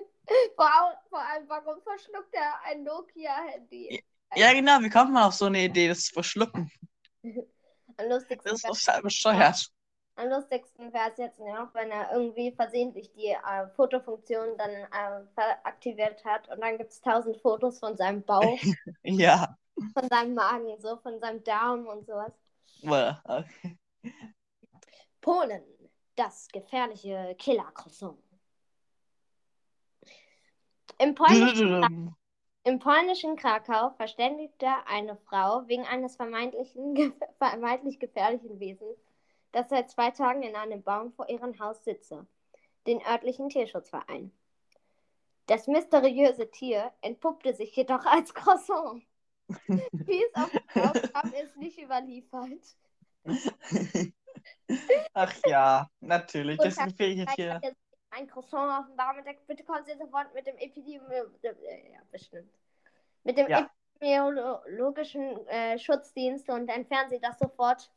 Vor, 0.55 0.69
vor 1.09 1.19
allem, 1.19 1.47
warum 1.47 1.81
verschluckt 1.83 2.33
er 2.33 2.59
ein 2.63 2.83
Nokia-Handy? 2.83 4.03
Ja, 4.35 4.51
genau, 4.53 4.81
wie 4.81 4.89
kommt 4.89 5.13
man 5.13 5.23
auf 5.23 5.35
so 5.35 5.45
eine 5.45 5.63
Idee, 5.63 5.87
das 5.87 6.05
zu 6.05 6.13
verschlucken? 6.13 6.71
Am 7.97 8.09
lustigsten 8.09 8.51
Das 8.51 8.63
ist 8.63 8.85
total 8.85 9.01
bescheuert. 9.03 9.69
Am 10.17 10.29
lustigsten 10.29 10.93
wäre 10.93 11.11
es 11.11 11.17
jetzt 11.17 11.39
noch, 11.39 11.73
wenn 11.73 11.91
er 11.91 12.11
irgendwie 12.13 12.51
versehentlich 12.51 13.11
die 13.13 13.27
äh, 13.31 13.67
Fotofunktion 13.75 14.57
dann 14.57 14.71
äh, 14.71 15.41
aktiviert 15.63 16.23
hat 16.23 16.47
und 16.49 16.61
dann 16.61 16.77
gibt 16.77 16.91
es 16.91 17.01
tausend 17.01 17.37
Fotos 17.37 17.79
von 17.79 17.97
seinem 17.97 18.23
Bauch, 18.23 18.57
Ja. 19.03 19.57
von 19.93 20.07
seinem 20.09 20.33
Magen, 20.35 20.77
so 20.79 20.97
von 20.97 21.19
seinem 21.19 21.43
Darm 21.43 21.87
und 21.87 22.05
sowas. 22.05 22.31
Well, 22.83 23.17
Okay. 23.27 23.77
Polen, 25.21 25.63
das 26.15 26.47
gefährliche 26.49 27.35
Killer-Croissant. 27.37 28.17
Im 30.97 31.13
polnischen, 31.15 31.81
Im 32.63 32.79
polnischen 32.79 33.35
Krakau 33.35 33.91
verständigte 33.91 34.67
eine 34.87 35.17
Frau 35.17 35.67
wegen 35.67 35.83
eines 35.85 36.15
vermeintlichen, 36.15 37.13
vermeintlich 37.37 37.99
gefährlichen 37.99 38.59
Wesens, 38.59 38.97
das 39.55 39.69
seit 39.69 39.89
zwei 39.89 40.11
Tagen 40.11 40.43
in 40.43 40.55
einem 40.55 40.83
Baum 40.83 41.13
vor 41.13 41.29
ihrem 41.29 41.57
Haus 41.59 41.83
sitze, 41.85 42.27
den 42.87 43.01
örtlichen 43.05 43.47
Tierschutzverein. 43.47 44.31
Das 45.47 45.67
mysteriöse 45.67 46.51
Tier 46.51 46.91
entpuppte 47.01 47.53
sich 47.53 47.73
jedoch 47.75 48.05
als 48.05 48.33
Croissant. 48.33 49.01
Wie 49.67 50.23
es 50.23 50.35
auf 50.35 50.49
dem 50.51 50.83
Aufgaben 50.83 51.33
ist 51.33 51.55
nicht 51.55 51.79
überliefert. 51.79 52.77
Ach 55.13 55.33
ja, 55.45 55.89
natürlich. 56.01 56.57
Das 56.57 56.77
Und 56.77 56.83
sind 56.83 56.97
Ferien 56.97 57.27
Vielleicht 57.27 57.35
hier. 57.35 57.53
hat 57.53 57.63
er 57.63 57.69
sich 57.69 57.77
ein 58.09 58.27
Croissant 58.27 58.71
auf 58.71 58.87
dem 58.87 58.97
Baum 58.97 59.17
entdeckt. 59.19 59.47
Bitte 59.47 59.63
kommen 59.63 59.85
Sie 59.85 59.95
sofort 59.97 60.33
mit 60.33 60.47
dem 60.47 60.57
Epidemiologischen, 60.57 61.55
ja, 61.93 61.99
bestimmt. 62.11 62.51
Mit 63.23 63.37
dem 63.37 63.47
Ja. 63.47 63.69
Epidemiologischen 63.99 65.47
äh, 65.47 65.79
Schutzdienst 65.79 66.49
und 66.49 66.67
entfernen 66.67 67.09
Sie 67.09 67.19
das 67.19 67.39
sofort. 67.39 67.89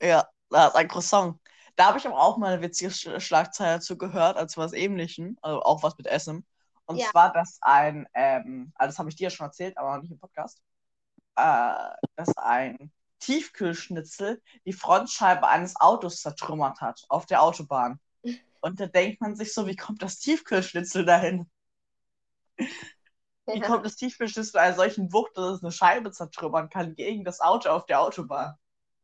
Ja, 0.00 0.28
ein 0.54 0.88
Croissant. 0.88 1.38
Da 1.76 1.86
habe 1.86 1.98
ich 1.98 2.06
aber 2.06 2.18
auch 2.20 2.36
mal 2.38 2.52
eine 2.54 2.62
witzige 2.62 2.90
Sch 2.90 3.08
Schlagzeile 3.20 3.80
zu 3.80 3.96
gehört, 3.98 4.36
als 4.36 4.56
was 4.56 4.72
Ähnlichem, 4.72 5.38
also 5.42 5.62
auch 5.62 5.82
was 5.82 5.96
mit 5.98 6.06
Essen. 6.06 6.46
Und 6.86 7.00
Ja. 7.00 7.10
zwar, 7.10 7.32
dass 7.32 7.58
ein, 7.62 8.06
ähm, 8.14 8.72
also 8.76 8.90
das 8.90 8.98
habe 8.98 9.08
ich 9.08 9.16
dir 9.16 9.24
ja 9.24 9.30
schon 9.30 9.46
erzählt, 9.46 9.76
aber 9.78 9.94
noch 9.96 10.02
nicht 10.02 10.10
im 10.12 10.18
Podcast, 10.18 10.60
äh, 11.36 11.74
dass 12.16 12.36
ein 12.38 12.92
Tiefkühlschnitzel 13.20 14.42
die 14.66 14.72
Frontscheibe 14.74 15.46
eines 15.48 15.76
Autos 15.80 16.20
zertrümmert 16.22 16.80
hat 16.80 17.04
auf 17.08 17.26
der 17.26 17.42
Autobahn. 17.42 18.00
Und 18.60 18.80
da 18.80 18.86
denkt 18.86 19.20
man 19.22 19.36
sich 19.36 19.54
so, 19.54 19.66
wie 19.66 19.76
kommt 19.76 20.02
das 20.02 20.18
Tiefkühlschnitzel 20.20 21.04
dahin? 21.06 21.50
Wie 23.52 23.60
Ja. 23.60 23.62
kommt 23.62 23.86
das 23.86 23.96
Tiefkühlschnitzel 23.96 24.58
einer 24.60 24.74
solchen 24.76 25.10
Wucht, 25.12 25.36
dass 25.38 25.56
es 25.58 25.62
eine 25.62 25.72
Scheibe 25.72 26.10
zertrümmern 26.10 26.68
kann 26.68 26.96
gegen 26.96 27.24
das 27.24 27.40
Auto 27.40 27.70
auf 27.70 27.86
der 27.86 28.00
Autobahn? 28.00 28.56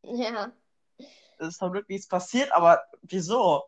ja. 0.03 0.53
Ist 1.39 1.59
verrückt, 1.59 1.89
wie 1.89 1.97
es 1.97 2.09
passiert, 2.09 2.53
aber 2.53 2.83
wieso? 3.03 3.65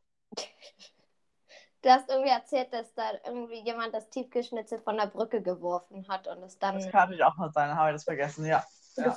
Du 1.82 1.88
hast 1.88 2.10
irgendwie 2.10 2.30
erzählt, 2.30 2.72
dass 2.72 2.92
da 2.94 3.12
irgendwie 3.24 3.60
jemand 3.60 3.94
das 3.94 4.10
Tiefkühlschnitzel 4.10 4.80
von 4.80 4.96
der 4.96 5.06
Brücke 5.06 5.40
geworfen 5.40 6.06
hat 6.08 6.28
und 6.28 6.42
es 6.42 6.58
dann. 6.58 6.74
Das 6.74 6.90
kann 6.90 7.00
natürlich 7.02 7.24
auch 7.24 7.36
mal 7.36 7.50
sein, 7.52 7.74
habe 7.74 7.90
ich 7.90 7.94
das 7.94 8.04
vergessen, 8.04 8.44
ja. 8.44 8.64
Ja. 8.96 9.16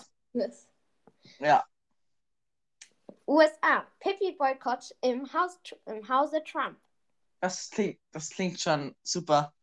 Ja. 1.39 1.63
USA. 3.27 3.85
Pipi-Boykott 3.99 4.95
im, 5.01 5.31
Haus, 5.33 5.59
im 5.85 6.07
Hause 6.07 6.43
Trump. 6.43 6.77
Das 7.41 7.69
klingt, 7.69 7.99
das 8.11 8.29
klingt 8.29 8.59
schon 8.59 8.95
super. 9.03 9.53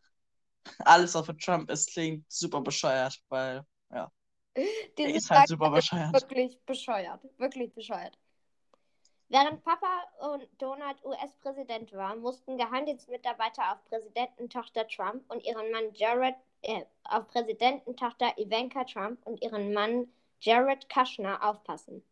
Alles, 0.81 1.13
für 1.13 1.37
Trump 1.37 1.71
ist, 1.71 1.93
klingt 1.93 2.31
super 2.31 2.61
bescheuert, 2.61 3.19
weil 3.29 3.65
er 3.89 4.13
Dieses 4.99 5.25
ist 5.25 5.31
halt 5.31 5.49
super 5.49 5.71
bescheuert. 5.71 6.13
Wirklich 6.13 6.61
bescheuert. 6.67 7.21
Wirklich 7.39 7.73
bescheuert. 7.75 8.19
Während 9.31 9.63
Papa 9.63 10.03
und 10.33 10.49
Donald 10.59 11.05
US-Präsident 11.05 11.93
war, 11.93 12.17
mussten 12.17 12.59
Geheimdienstmitarbeiter 12.59 13.73
auf 13.73 13.85
Präsidententochter 13.85 14.89
Trump 14.89 15.23
und 15.31 15.45
ihren 15.45 15.71
Mann 15.71 15.93
Jared, 15.95 16.35
äh, 16.63 16.85
auf 17.05 17.29
Präsidententochter 17.29 18.37
Ivanka 18.37 18.83
Trump 18.83 19.25
und 19.25 19.41
ihren 19.41 19.73
Mann 19.73 20.13
Jared 20.41 20.89
Kushner 20.93 21.49
aufpassen. 21.49 22.05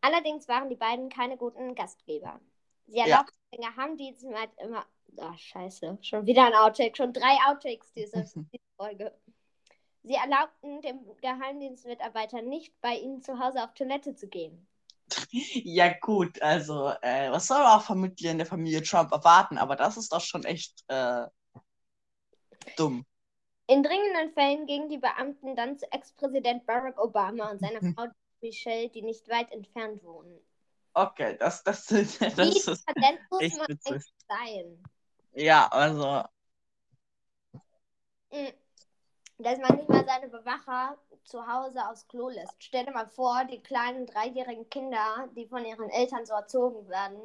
Allerdings 0.00 0.48
waren 0.48 0.70
die 0.70 0.76
beiden 0.76 1.10
keine 1.10 1.36
guten 1.36 1.74
Gastgeber. 1.74 2.40
Sie 2.86 2.96
Ja. 2.96 3.04
erlaubten 3.04 3.36
den 3.52 3.60
Geheimdienstmit 3.60 4.50
immer. 4.56 4.86
Ach, 5.18 5.38
scheiße. 5.38 5.98
Schon 6.00 6.24
wieder 6.24 6.46
ein 6.46 6.54
Outtake. 6.54 6.96
Schon 6.96 7.12
drei 7.12 7.36
Outtakes 7.46 7.92
diese, 7.92 8.24
diese 8.52 8.64
Folge. 8.78 9.14
Sie 10.02 10.14
erlaubten 10.14 10.80
dem 10.80 11.00
Geheimdienstmitarbeiter 11.20 12.40
nicht, 12.40 12.78
bei 12.80 12.94
ihnen 12.96 13.20
zu 13.20 13.38
Hause 13.38 13.62
auf 13.62 13.74
Toilette 13.74 14.14
zu 14.14 14.26
gehen. 14.26 14.66
Ja, 15.64 15.92
gut, 16.00 16.40
also, 16.42 16.92
äh, 17.02 17.30
was 17.30 17.46
soll 17.46 17.62
auch 17.62 17.82
Familie 17.82 18.30
in 18.30 18.38
der 18.38 18.46
Familie 18.46 18.82
Trump 18.82 19.12
erwarten? 19.12 19.58
Aber 19.58 19.76
das 19.76 19.96
ist 19.96 20.12
doch 20.12 20.20
schon 20.20 20.44
echt 20.44 20.84
äh, 20.88 21.24
dumm. 22.76 23.04
In 23.66 23.82
dringenden 23.82 24.32
Fällen 24.34 24.66
gingen 24.66 24.88
die 24.88 24.98
Beamten 24.98 25.56
dann 25.56 25.78
zu 25.78 25.90
Ex-Präsident 25.90 26.66
Barack 26.66 26.98
Obama 26.98 27.50
und 27.50 27.60
seiner 27.60 27.80
Frau 27.94 28.06
Michelle, 28.42 28.90
die 28.90 29.02
nicht 29.02 29.28
weit 29.28 29.50
entfernt 29.52 30.04
wohnen. 30.04 30.38
Okay, 30.92 31.36
das, 31.38 31.62
das, 31.64 31.86
das, 31.86 31.98
Wie 32.36 32.48
ist 32.48 32.86
dekadent 32.86 33.20
muss 33.30 33.56
man 33.56 34.00
sein? 34.28 34.84
Ja, 35.34 35.66
also, 35.68 36.24
Mm. 38.32 38.52
Dass 39.38 39.58
man 39.58 39.76
nicht 39.76 39.88
mal 39.88 40.04
seine 40.06 40.28
Bewacher 40.28 40.96
zu 41.24 41.46
Hause 41.46 41.88
aufs 41.88 42.06
Klo 42.06 42.28
lässt. 42.28 42.54
Stell 42.62 42.84
dir 42.84 42.92
mal 42.92 43.08
vor, 43.08 43.44
die 43.44 43.60
kleinen 43.60 44.06
dreijährigen 44.06 44.68
Kinder, 44.70 45.28
die 45.36 45.46
von 45.46 45.64
ihren 45.64 45.90
Eltern 45.90 46.24
so 46.24 46.34
erzogen 46.34 46.88
werden, 46.88 47.18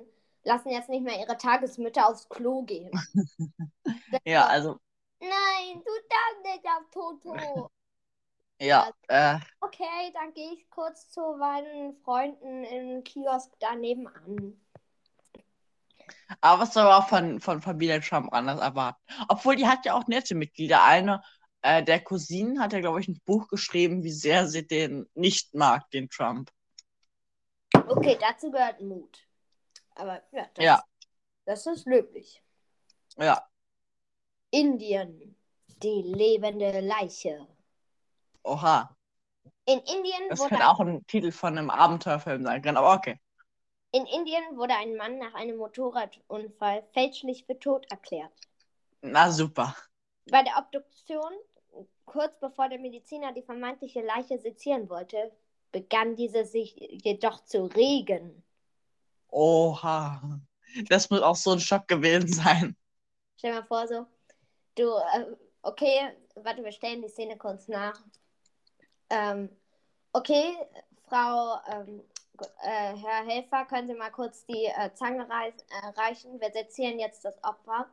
lassen 0.44 0.70
jetzt 0.70 0.90
nicht 0.90 1.04
mehr 1.04 1.20
ihre 1.20 1.38
Tagesmütter 1.38 2.08
aufs 2.08 2.28
Klo 2.30 2.64
gehen. 2.64 2.92
ja, 4.26 4.48
also, 4.48 4.80
Nein, 5.20 5.84
du 5.84 5.92
darfst 6.10 6.44
nicht 6.46 6.66
auf 6.66 6.90
Toto. 6.92 7.70
ja, 8.60 8.90
äh, 9.10 9.38
Okay, 9.62 10.12
dann 10.14 10.34
gehe 10.34 10.54
ich 10.54 10.70
kurz 10.70 11.10
zu 11.10 11.36
meinen 11.38 11.94
Freunden 12.04 12.64
im 12.64 13.04
Kiosk 13.04 13.52
daneben 13.60 14.08
an. 14.08 14.60
aber 16.42 16.62
was 16.62 16.74
soll 16.74 16.84
man 16.86 16.94
auch 16.94 17.08
von, 17.08 17.40
von 17.42 17.62
Familie 17.62 18.00
Trump 18.00 18.34
anders 18.34 18.62
erwarten? 18.62 19.02
Obwohl, 19.28 19.58
die 19.58 19.68
hat 19.68 19.86
ja 19.86 19.94
auch 19.94 20.08
nette 20.08 20.36
Mitglieder. 20.36 20.84
Eine 20.84 21.22
äh, 21.62 21.84
der 21.84 22.00
Cousinen 22.02 22.60
hat 22.62 22.74
ja, 22.74 22.80
glaube 22.80 23.02
ich, 23.02 23.08
ein 23.08 23.20
Buch 23.26 23.48
geschrieben, 23.48 24.04
wie 24.04 24.12
sehr 24.12 24.48
sie 24.48 24.66
den 24.66 25.10
nicht 25.14 25.54
mag, 25.54 25.90
den 25.92 26.10
Trump. 26.10 26.52
Okay, 27.74 28.18
dazu 28.20 28.52
gehört 28.52 28.82
Mut. 28.82 29.20
Aber 29.96 30.22
ja, 30.32 30.46
das, 30.54 30.66
Ja. 30.66 30.84
das 31.46 31.66
ist 31.66 31.86
löblich. 31.86 32.42
Ja, 33.18 33.46
Indien, 34.52 35.36
die 35.84 36.02
lebende 36.02 36.80
Leiche. 36.80 37.48
oha. 38.44 38.96
In 39.66 39.80
Indien, 39.80 40.30
Das 40.30 40.40
wurde 40.40 40.50
könnte 40.50 40.68
auch 40.68 40.80
ein 40.80 41.06
Titel 41.06 41.32
von 41.32 41.56
einem 41.58 41.70
Abenteuerfilm 41.70 42.44
sein 42.44 42.62
können, 42.62 42.78
aber 42.78 42.94
okay. 42.94 43.20
in 43.92 44.06
Indien 44.08 44.58
wurde 44.58 44.74
ein 44.76 44.96
Mann 44.96 45.20
nach 45.20 45.36
einem 45.36 45.58
Motorradunfall 45.58 46.84
fälschlich 46.94 47.46
für 47.46 47.60
tot 47.60 47.86
erklärt. 47.92 48.34
Na 49.02 49.30
super. 49.32 49.76
Bei 50.32 50.42
der 50.44 50.58
Obduktion, 50.58 51.32
kurz 52.10 52.38
bevor 52.40 52.68
der 52.70 52.80
Mediziner 52.80 53.32
die 53.32 53.44
vermeintliche 53.44 54.02
Leiche 54.02 54.40
sezieren 54.40 54.90
wollte, 54.90 55.32
begann 55.72 56.16
diese 56.16 56.44
sich 56.44 56.76
jedoch 56.76 57.46
zu 57.46 57.66
regen. 57.66 58.44
Oha. 59.30 60.40
Das 60.88 61.10
muss 61.10 61.22
auch 61.22 61.36
so 61.36 61.52
ein 61.52 61.60
Schock 61.60 61.88
gewesen 61.88 62.28
sein. 62.28 62.76
Stell 63.38 63.52
dir 63.52 63.62
mal 63.62 63.68
vor, 63.68 63.88
so, 63.88 64.06
du, 64.76 64.84
äh, 64.84 65.36
okay, 65.62 66.12
warte, 66.36 66.64
wir 66.64 66.72
stellen 66.72 67.02
die 67.02 67.10
Szene 67.10 67.38
kurz 67.38 67.68
nach. 67.68 68.00
Ähm, 69.10 69.50
okay, 70.14 70.56
Frau, 71.08 71.60
ähm, 71.72 72.04
äh, 72.62 72.96
Herr 72.96 73.26
Helfer, 73.26 73.66
können 73.66 73.88
Sie 73.88 73.94
mal 73.94 74.12
kurz 74.12 74.46
die 74.46 74.66
äh, 74.66 74.94
Zange 74.94 75.28
äh, 75.28 75.88
reichen? 76.00 76.40
Wir 76.40 76.52
sezieren 76.52 77.00
jetzt 77.00 77.26
das 77.26 77.44
Opfer. 77.44 77.90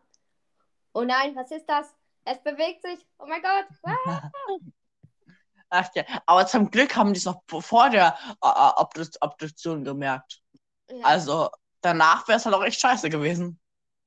Oh 0.93 1.03
nein, 1.03 1.35
was 1.37 1.51
ist 1.51 1.69
das? 1.69 1.95
Es 2.29 2.43
bewegt 2.43 2.83
sich. 2.83 3.07
Oh 3.19 3.27
mein 3.27 3.41
Gott. 3.41 3.67
Ah! 3.85 4.31
Ach 5.71 5.89
ja. 5.95 6.05
Aber 6.27 6.47
zum 6.47 6.71
Glück 6.71 6.95
haben 6.97 7.13
die 7.13 7.19
es 7.19 7.25
noch 7.25 7.43
vor 7.47 7.89
der 7.89 8.17
Obdu- 8.41 9.17
Obduktion 9.21 9.85
gemerkt. 9.85 10.43
Ja. 10.91 11.05
Also 11.05 11.51
danach 11.81 12.27
wäre 12.29 12.39
es 12.39 12.45
halt 12.45 12.55
auch 12.55 12.65
echt 12.65 12.81
scheiße 12.81 13.11
gewesen. 13.11 13.61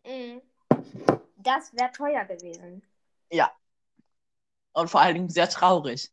Mhm. 0.06 0.42
Das 1.38 1.74
wäre 1.74 1.92
teuer 1.92 2.26
gewesen. 2.26 2.84
Und 4.74 4.90
vor 4.90 5.02
allen 5.02 5.16
Dingen 5.16 5.30
sehr 5.30 5.50
traurig. 5.50 6.12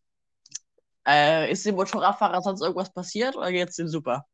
Äh, 1.06 1.52
ist 1.52 1.66
dem 1.66 1.76
Motorradfahrer 1.76 2.40
sonst 2.42 2.62
irgendwas 2.62 2.92
passiert 2.92 3.36
oder 3.36 3.52
geht's 3.52 3.78
ihm 3.78 3.86
super? 3.88 4.26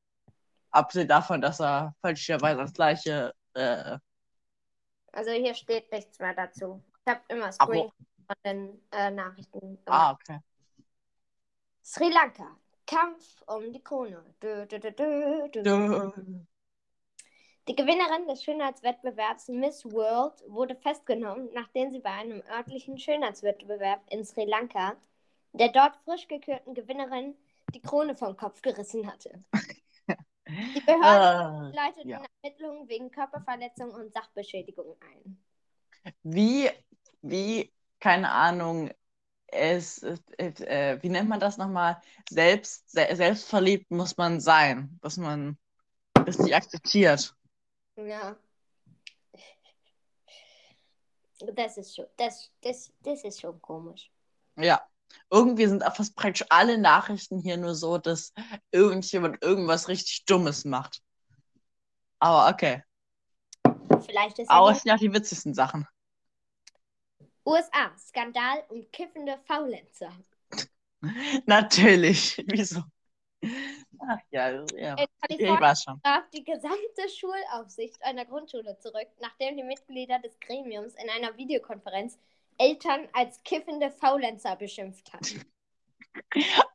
Abgesehen 0.70 1.08
davon, 1.08 1.40
dass 1.42 1.60
er 1.60 1.94
fälschlicherweise 2.00 2.60
das 2.62 2.72
gleiche. 2.72 3.34
Äh, 3.54 3.98
Also 5.12 5.30
hier 5.32 5.54
steht 5.54 5.90
nichts 5.92 6.18
mehr 6.18 6.34
dazu. 6.34 6.82
Ich 7.04 7.12
habe 7.12 7.20
immer 7.28 7.52
Screen 7.52 7.90
von 8.26 8.36
den 8.44 8.82
äh, 8.92 9.10
Nachrichten 9.10 9.60
gemacht. 9.60 9.86
ah, 9.88 10.12
okay. 10.12 10.38
Sri 11.82 12.10
Lanka. 12.10 12.56
Kampf 12.86 13.42
um 13.46 13.72
die 13.72 13.82
Krone. 13.82 14.22
Dö, 14.42 14.66
dö, 14.66 14.78
dö, 14.78 15.48
Die 17.68 17.76
Gewinnerin 17.76 18.26
des 18.28 18.42
Schönheitswettbewerbs 18.42 19.48
Miss 19.48 19.84
World 19.84 20.42
wurde 20.48 20.74
festgenommen, 20.76 21.48
nachdem 21.54 21.90
sie 21.90 22.00
bei 22.00 22.10
einem 22.10 22.42
örtlichen 22.50 22.98
Schönheitswettbewerb 22.98 24.00
in 24.10 24.24
Sri 24.24 24.44
Lanka 24.44 24.96
der 25.52 25.68
dort 25.68 25.96
frisch 26.04 26.28
gekürten 26.28 26.74
Gewinnerin 26.74 27.34
die 27.74 27.80
Krone 27.82 28.16
vom 28.16 28.36
Kopf 28.36 28.62
gerissen 28.62 29.06
hatte. 29.06 29.44
Die 30.74 30.80
Behörde 30.80 31.28
Äh, 31.72 31.76
leiteten 31.76 32.08
ja. 32.10 32.22
Ermittlungen 32.42 32.88
wegen 32.88 33.10
Körperverletzung 33.10 33.90
und 33.92 34.12
Sachbeschädigung 34.12 34.96
ein. 35.00 35.38
Wie, 36.22 36.70
wie, 37.22 37.72
keine 38.00 38.30
Ahnung, 38.30 38.90
es, 39.46 40.02
äh, 40.02 40.98
wie 41.02 41.08
nennt 41.08 41.28
man 41.28 41.40
das 41.40 41.58
nochmal? 41.58 42.00
Selbst, 42.28 42.90
se 42.90 43.06
selbstverliebt 43.14 43.90
muss 43.90 44.16
man 44.16 44.40
sein, 44.40 44.98
dass 45.02 45.16
man 45.16 45.58
das 46.14 46.38
nicht 46.38 46.54
akzeptiert. 46.54 47.34
Ja. 47.96 48.36
Das 51.54 51.76
ist 51.76 51.96
schon, 51.96 52.06
das, 52.16 52.50
das, 52.62 52.92
das 53.00 53.24
ist 53.24 53.40
schon 53.40 53.60
komisch. 53.60 54.10
Ja. 54.56 54.80
Irgendwie 55.28 55.66
sind 55.66 55.84
auch 55.84 55.94
fast 55.94 56.16
praktisch 56.16 56.46
alle 56.48 56.78
Nachrichten 56.78 57.38
hier 57.38 57.58
nur 57.58 57.74
so, 57.74 57.98
dass 57.98 58.32
irgendjemand 58.70 59.42
irgendwas 59.42 59.88
richtig 59.88 60.24
Dummes 60.24 60.64
macht. 60.64 61.02
Aber 62.18 62.48
okay. 62.48 62.82
Vielleicht 64.02 64.38
ist 64.38 64.50
Aber 64.50 64.70
es 64.70 64.82
sind 64.82 64.88
ja 64.88 64.94
auch 64.94 65.00
die 65.00 65.12
witzigsten 65.12 65.54
Sachen. 65.54 65.86
USA, 67.44 67.92
Skandal 67.98 68.64
um 68.68 68.90
kiffende 68.92 69.38
Faulenzer. 69.46 70.12
Natürlich. 71.46 72.42
Wieso? 72.46 72.82
Ach 74.08 74.18
ja, 74.30 74.64
ja. 74.76 74.94
In 74.94 75.06
Ich 75.28 75.38
Kalifornien 75.38 76.00
gab 76.02 76.30
die 76.30 76.44
gesamte 76.44 77.08
Schulaufsicht 77.08 78.02
einer 78.04 78.24
Grundschule 78.24 78.78
zurück, 78.78 79.08
nachdem 79.20 79.56
die 79.56 79.64
Mitglieder 79.64 80.18
des 80.20 80.38
Gremiums 80.40 80.94
in 80.94 81.08
einer 81.10 81.36
Videokonferenz 81.36 82.18
Eltern 82.58 83.08
als 83.12 83.42
kiffende 83.42 83.90
Faulenzer 83.90 84.56
beschimpft 84.56 85.12
hatten. 85.12 85.44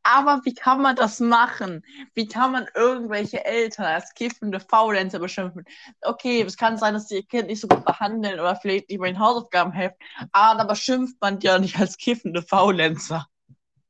Aber 0.03 0.41
wie 0.45 0.53
kann 0.53 0.81
man 0.81 0.95
das 0.95 1.19
machen? 1.19 1.85
Wie 2.13 2.27
kann 2.27 2.51
man 2.51 2.67
irgendwelche 2.75 3.43
Eltern 3.43 3.85
als 3.85 4.13
kiffende 4.13 4.59
Faulenzer 4.59 5.19
beschimpfen? 5.19 5.65
Okay, 6.01 6.41
es 6.41 6.57
kann 6.57 6.77
sein, 6.77 6.93
dass 6.93 7.07
die 7.07 7.15
ihr 7.15 7.25
Kind 7.25 7.47
nicht 7.47 7.61
so 7.61 7.67
gut 7.67 7.85
behandeln 7.85 8.39
oder 8.39 8.55
vielleicht 8.55 8.89
nicht 8.89 8.99
bei 8.99 9.07
den 9.07 9.19
Hausaufgaben 9.19 9.71
helfen, 9.71 9.97
aber 10.31 10.57
dann 10.57 10.67
beschimpft 10.67 11.19
man 11.21 11.39
die 11.39 11.47
ja 11.47 11.59
nicht 11.59 11.79
als 11.79 11.97
kiffende 11.97 12.41
Faulenzer. 12.41 13.27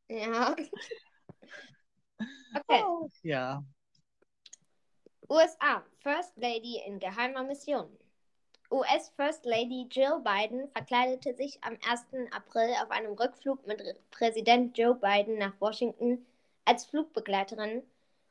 Ja. 0.10 0.55
Okay. 2.55 2.83
Ja. 3.23 3.63
USA, 5.29 5.83
First 6.01 6.38
Lady 6.38 6.81
in 6.86 6.99
geheimer 6.99 7.43
Mission. 7.43 7.89
US 8.69 9.12
First 9.15 9.45
Lady 9.45 9.88
Jill 9.89 10.19
Biden 10.23 10.67
verkleidete 10.73 11.34
sich 11.36 11.58
am 11.63 11.77
1. 11.89 12.06
April 12.32 12.69
auf 12.84 12.91
einem 12.91 13.13
Rückflug 13.13 13.65
mit 13.65 13.82
Präsident 14.12 14.77
Joe 14.77 14.95
Biden 14.95 15.38
nach 15.38 15.53
Washington 15.60 16.25
als 16.65 16.86
Flugbegleiterin 16.86 17.82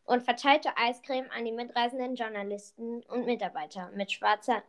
und 0.05 0.23
verteilte 0.23 0.77
Eiscreme 0.77 1.31
an 1.31 1.45
die 1.45 1.53
mitreisenden 1.53 2.17
Journalisten 2.17 3.03
und 3.05 3.25
Mitarbeiter 3.25 3.91
mit 3.95 4.13
schwarzer 4.13 4.63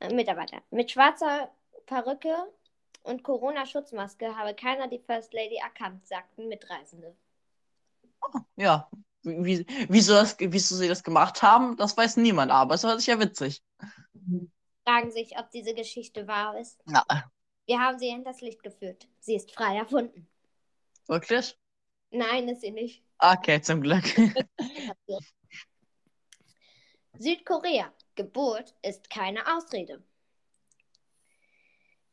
äh, 0.00 0.12
Mitarbeiter 0.12 0.58
mit 0.70 0.90
schwarzer 0.90 1.50
Perücke 1.86 2.34
und 3.02 3.22
Corona-Schutzmaske 3.22 4.36
habe 4.36 4.54
keiner 4.54 4.86
die 4.86 4.98
First 4.98 5.32
Lady 5.32 5.56
erkannt, 5.56 6.06
sagten 6.06 6.48
Mitreisende. 6.48 7.16
Ja. 8.56 8.90
Wie, 9.22 9.66
wieso, 9.88 10.14
das, 10.14 10.36
wieso 10.38 10.76
sie 10.76 10.88
das 10.88 11.02
gemacht 11.02 11.42
haben, 11.42 11.76
das 11.76 11.96
weiß 11.96 12.16
niemand, 12.18 12.50
aber 12.50 12.74
es 12.74 12.84
war 12.84 12.98
sicher 12.98 13.18
witzig. 13.18 13.62
Fragen 14.86 15.10
sich, 15.10 15.38
ob 15.38 15.50
diese 15.50 15.74
Geschichte 15.74 16.26
wahr 16.26 16.58
ist. 16.58 16.80
Ja, 16.86 17.04
Wir 17.66 17.78
haben 17.80 17.98
sie 17.98 18.10
hinters 18.10 18.40
Licht 18.40 18.62
geführt. 18.62 19.08
Sie 19.20 19.34
ist 19.36 19.52
frei 19.52 19.76
erfunden. 19.76 20.28
wirklich? 21.06 21.56
Nein, 22.10 22.48
ist 22.48 22.62
sie 22.62 22.70
nicht. 22.70 23.04
Okay, 23.18 23.60
zum 23.60 23.82
Glück. 23.82 24.04
Südkorea. 27.18 27.92
Geburt 28.16 28.74
ist 28.82 29.08
keine 29.10 29.56
Ausrede. 29.56 30.02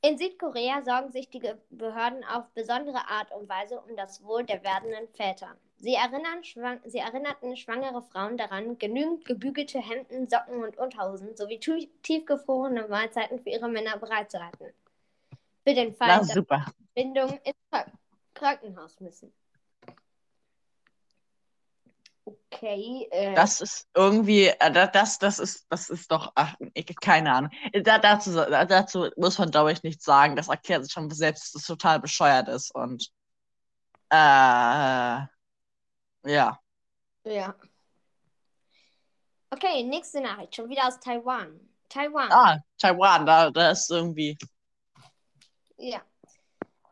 In 0.02 0.18
Südkorea 0.18 0.84
sorgen 0.84 1.12
sich 1.12 1.30
die 1.30 1.42
Behörden 1.70 2.24
auf 2.24 2.48
besondere 2.54 3.10
Art 3.10 3.32
und 3.32 3.50
Weise 3.50 3.82
um 3.82 3.96
das 3.96 4.24
Wohl 4.24 4.46
der 4.46 4.64
werdenden 4.64 5.08
Väter. 5.10 5.58
Sie, 5.80 5.96
schwang, 6.42 6.80
sie 6.86 6.98
erinnerten 6.98 7.56
schwangere 7.56 8.02
Frauen 8.02 8.36
daran, 8.36 8.80
genügend 8.80 9.26
gebügelte 9.26 9.80
Hemden, 9.80 10.28
Socken 10.28 10.64
und 10.64 10.78
Unterhosen 10.78 11.36
sowie 11.38 11.60
tiefgefrorene 11.60 12.88
Mahlzeiten 12.88 13.40
für 13.40 13.50
ihre 13.50 13.70
Männer 13.70 13.98
bereitzuhalten. 13.98 14.74
Für 15.64 15.74
den 15.76 15.94
Fall, 15.94 16.20
dass 16.20 16.30
super. 16.30 16.66
Bindungen 16.96 17.38
ins 17.44 17.56
Krank- 17.70 17.92
Krankenhaus 18.34 19.00
müssen. 19.00 19.32
Okay, 22.26 23.08
äh, 23.12 23.36
Das 23.36 23.62
ist 23.62 23.88
irgendwie, 23.94 24.48
äh, 24.48 24.72
da- 24.72 24.88
das, 24.88 25.20
das 25.20 25.38
ist, 25.40 25.66
das 25.70 25.90
ist 25.90 26.12
doch, 26.12 26.32
ach, 26.36 26.56
keine 27.02 27.32
Ahnung. 27.34 27.52
Da, 27.84 28.00
dazu, 28.00 28.34
da, 28.34 28.66
dazu 28.66 29.10
muss 29.16 29.38
man, 29.38 29.52
glaube 29.52 29.72
ich, 29.72 29.84
nichts 29.84 30.04
sagen. 30.04 30.36
Das 30.36 30.48
erklärt 30.48 30.84
sich 30.84 30.92
schon 30.92 31.10
selbst, 31.12 31.44
dass 31.44 31.52
das 31.62 31.64
total 31.64 32.00
bescheuert 32.00 32.48
ist 32.48 32.74
und, 32.74 33.10
äh, 34.10 35.20
ja. 36.28 36.60
ja. 37.24 37.56
Okay, 39.50 39.84
nächste 39.84 40.22
Nachricht, 40.22 40.56
schon 40.56 40.70
wieder 40.70 40.88
aus 40.88 41.00
Taiwan. 41.00 41.60
Taiwan. 41.90 42.32
Ah, 42.32 42.58
Taiwan, 42.78 43.26
da, 43.26 43.50
da 43.50 43.72
ist 43.72 43.90
irgendwie, 43.90 44.38
Ja. 45.78 46.02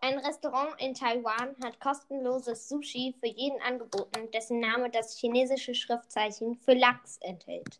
Ein 0.01 0.19
Restaurant 0.19 0.79
in 0.79 0.93
Taiwan 0.93 1.55
hat 1.63 1.79
kostenloses 1.79 2.69
Sushi 2.69 3.15
für 3.19 3.25
jeden 3.25 3.59
angeboten, 3.63 4.29
dessen 4.31 4.59
Name 4.59 4.91
das 4.91 5.17
chinesische 5.17 5.73
Schriftzeichen 5.73 6.57
für 6.57 6.75
Lachs 6.75 7.17
enthält. 7.21 7.79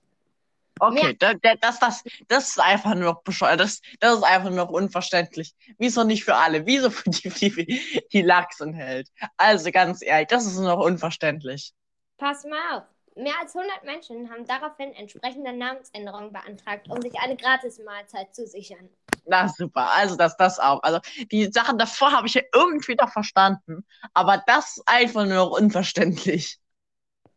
Okay, 0.80 1.16
da, 1.20 1.34
da, 1.34 1.56
das, 1.56 1.80
das, 1.80 2.04
das 2.28 2.50
ist 2.50 2.60
einfach 2.60 2.96
nur 2.96 3.14
noch 3.14 3.24
bescheuert. 3.24 3.60
Das, 3.60 3.82
das 4.00 4.18
ist 4.18 4.24
einfach 4.24 4.50
nur 4.50 4.66
noch 4.66 4.70
unverständlich. 4.70 5.54
Wieso 5.78 6.04
nicht 6.04 6.24
für 6.24 6.36
alle? 6.36 6.66
Wieso 6.66 6.90
für 6.90 7.10
die, 7.10 7.30
die, 7.30 8.08
die 8.12 8.22
Lachs 8.22 8.60
enthält? 8.60 9.10
Also 9.38 9.72
ganz 9.72 10.02
ehrlich, 10.02 10.28
das 10.28 10.46
ist 10.46 10.58
nur 10.58 10.76
noch 10.76 10.84
unverständlich. 10.84 11.74
Pass 12.18 12.46
mal 12.46 12.78
auf. 12.78 12.84
Mehr 13.18 13.40
als 13.40 13.56
100 13.56 13.86
Menschen 13.86 14.30
haben 14.30 14.46
daraufhin 14.46 14.94
entsprechende 14.94 15.54
Namensänderungen 15.54 16.34
beantragt, 16.34 16.90
um 16.90 17.02
sich 17.02 17.18
eine 17.18 17.38
Gratis-Mahlzeit 17.38 18.36
zu 18.36 18.46
sichern. 18.46 18.90
Na 19.26 19.48
super, 19.48 19.90
also 19.94 20.18
das, 20.18 20.36
das 20.36 20.60
auch. 20.60 20.84
Also 20.84 21.00
die 21.32 21.46
Sachen 21.46 21.78
davor 21.78 22.12
habe 22.12 22.28
ich 22.28 22.34
ja 22.34 22.42
irgendwie 22.54 22.96
noch 22.96 23.10
verstanden, 23.10 23.86
aber 24.14 24.44
das 24.46 24.78
ist 24.78 24.84
einfach 24.86 25.24
nur 25.24 25.36
noch 25.36 25.52
unverständlich. 25.52 26.60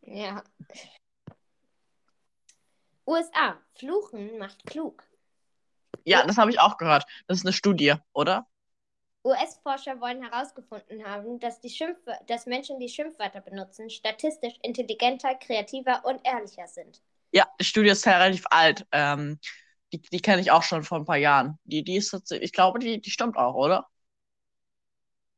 Ja. 0.03 0.43
USA. 3.09 3.57
Fluchen 3.75 4.37
macht 4.39 4.67
klug. 4.67 5.03
Ja, 6.05 6.27
das 6.27 6.37
habe 6.37 6.51
ich 6.51 6.61
auch 6.61 6.77
gehört. 6.77 7.07
Das 7.27 7.39
ist 7.39 7.47
eine 7.47 7.55
Studie, 7.55 7.95
oder? 8.13 8.47
US-Forscher 9.25 10.01
wollen 10.01 10.23
herausgefunden 10.23 11.05
haben, 11.05 11.41
dass, 11.41 11.61
die 11.61 11.71
Schimpf 11.71 11.99
dass 12.27 12.47
Menschen, 12.47 12.79
die 12.79 12.89
Schimpfwörter 12.89 13.41
benutzen, 13.41 13.91
statistisch 13.91 14.55
intelligenter, 14.63 15.35
kreativer 15.35 16.05
und 16.05 16.21
ehrlicher 16.25 16.67
sind. 16.67 17.03
Ja, 17.33 17.47
die 17.59 17.65
Studie 17.65 17.89
ist 17.89 18.05
ja 18.05 18.19
relativ 18.19 18.45
alt. 18.51 18.87
Ähm, 18.93 19.39
die 19.93 20.01
die 20.03 20.21
kenne 20.21 20.43
ich 20.43 20.51
auch 20.51 20.63
schon 20.63 20.85
vor 20.85 20.99
ein 20.99 21.05
paar 21.07 21.17
Jahren. 21.17 21.59
Die, 21.65 21.83
die 21.83 21.97
ist 21.97 22.11
tatsächlich, 22.11 22.49
ich 22.49 22.53
glaube, 22.53 22.79
die, 22.79 23.01
die 23.01 23.11
stimmt 23.11 23.37
auch, 23.37 23.55
oder? 23.55 23.89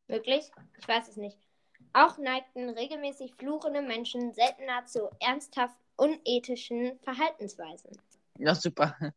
Wirklich? 0.09 0.51
Ich 0.79 0.89
weiß 0.89 1.09
es 1.09 1.17
nicht. 1.17 1.39
Auch 1.93 2.19
neigten 2.19 2.69
regelmäßig 2.69 3.35
fluchende 3.35 3.83
Menschen 3.83 4.33
seltener 4.33 4.87
zu 4.87 5.09
ernsthaft 5.21 5.77
unethischen 6.01 6.99
Verhaltensweisen. 7.01 8.01
Ja, 8.39 8.55
super. 8.55 8.97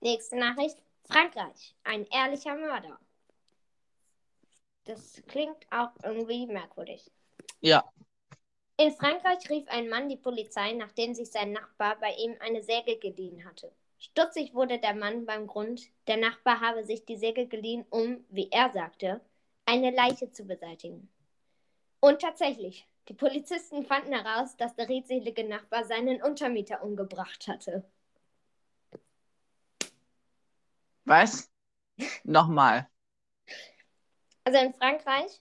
Nächste 0.00 0.36
Nachricht. 0.36 0.78
Frankreich. 1.06 1.74
Ein 1.82 2.06
ehrlicher 2.06 2.54
Mörder. 2.54 2.98
Das 4.84 5.22
klingt 5.26 5.66
auch 5.70 5.90
irgendwie 6.02 6.46
merkwürdig. 6.46 7.10
Ja. 7.60 7.84
In 8.76 8.92
Frankreich 8.92 9.48
rief 9.50 9.66
ein 9.68 9.88
Mann 9.88 10.08
die 10.08 10.16
Polizei, 10.16 10.72
nachdem 10.72 11.14
sich 11.14 11.30
sein 11.30 11.52
Nachbar 11.52 11.98
bei 12.00 12.14
ihm 12.14 12.36
eine 12.40 12.62
Säge 12.62 12.98
geliehen 12.98 13.44
hatte. 13.44 13.72
Stutzig 13.98 14.54
wurde 14.54 14.78
der 14.78 14.94
Mann 14.94 15.26
beim 15.26 15.46
Grund, 15.46 15.88
der 16.06 16.18
Nachbar 16.18 16.60
habe 16.60 16.84
sich 16.84 17.04
die 17.04 17.16
Säge 17.16 17.46
geliehen, 17.46 17.84
um, 17.90 18.24
wie 18.28 18.50
er 18.50 18.70
sagte, 18.70 19.20
eine 19.64 19.90
Leiche 19.90 20.30
zu 20.30 20.44
beseitigen. 20.44 21.08
Und 22.00 22.20
tatsächlich, 22.20 22.86
Die 23.08 23.14
Polizisten 23.14 23.84
fanden 23.84 24.12
heraus, 24.12 24.56
dass 24.56 24.74
der 24.74 24.88
redselige 24.88 25.46
Nachbar 25.46 25.84
seinen 25.84 26.22
Untermieter 26.22 26.82
umgebracht 26.82 27.46
hatte. 27.48 27.84
Was? 31.04 31.50
Nochmal. 32.24 32.88
Also 34.44 34.58
in 34.58 34.72
Frankreich 34.72 35.40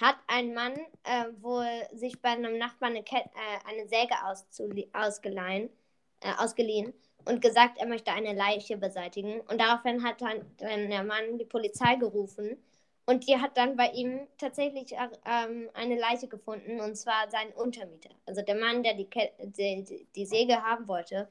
hat 0.00 0.16
ein 0.26 0.54
Mann 0.54 0.74
äh, 1.02 1.26
wohl 1.40 1.66
sich 1.92 2.20
bei 2.22 2.30
einem 2.30 2.56
Nachbarn 2.56 2.92
eine, 2.92 3.02
Ket 3.02 3.26
äh, 3.26 3.68
eine 3.68 3.88
Säge 3.88 4.14
ausgeliehen, 4.92 5.70
äh, 6.20 6.32
ausgeliehen 6.38 6.94
und 7.24 7.42
gesagt, 7.42 7.78
er 7.78 7.86
möchte 7.86 8.12
eine 8.12 8.32
Leiche 8.32 8.78
beseitigen. 8.78 9.40
Und 9.42 9.60
daraufhin 9.60 10.02
hat 10.02 10.22
dann, 10.22 10.44
dann 10.56 10.88
der 10.88 11.02
Mann 11.02 11.36
die 11.38 11.44
Polizei 11.44 11.96
gerufen 11.96 12.56
und 13.08 13.26
die 13.26 13.40
hat 13.40 13.56
dann 13.56 13.74
bei 13.74 13.90
ihm 13.92 14.28
tatsächlich 14.36 14.92
äh, 14.92 15.08
ähm, 15.24 15.70
eine 15.72 15.98
Leiche 15.98 16.28
gefunden, 16.28 16.78
und 16.78 16.94
zwar 16.94 17.30
seinen 17.30 17.54
Untermieter. 17.54 18.10
Also 18.26 18.42
der 18.42 18.54
Mann, 18.54 18.82
der 18.82 18.92
die, 18.92 19.08
die, 19.08 20.06
die 20.14 20.26
Säge 20.26 20.62
haben 20.62 20.86
wollte, 20.86 21.26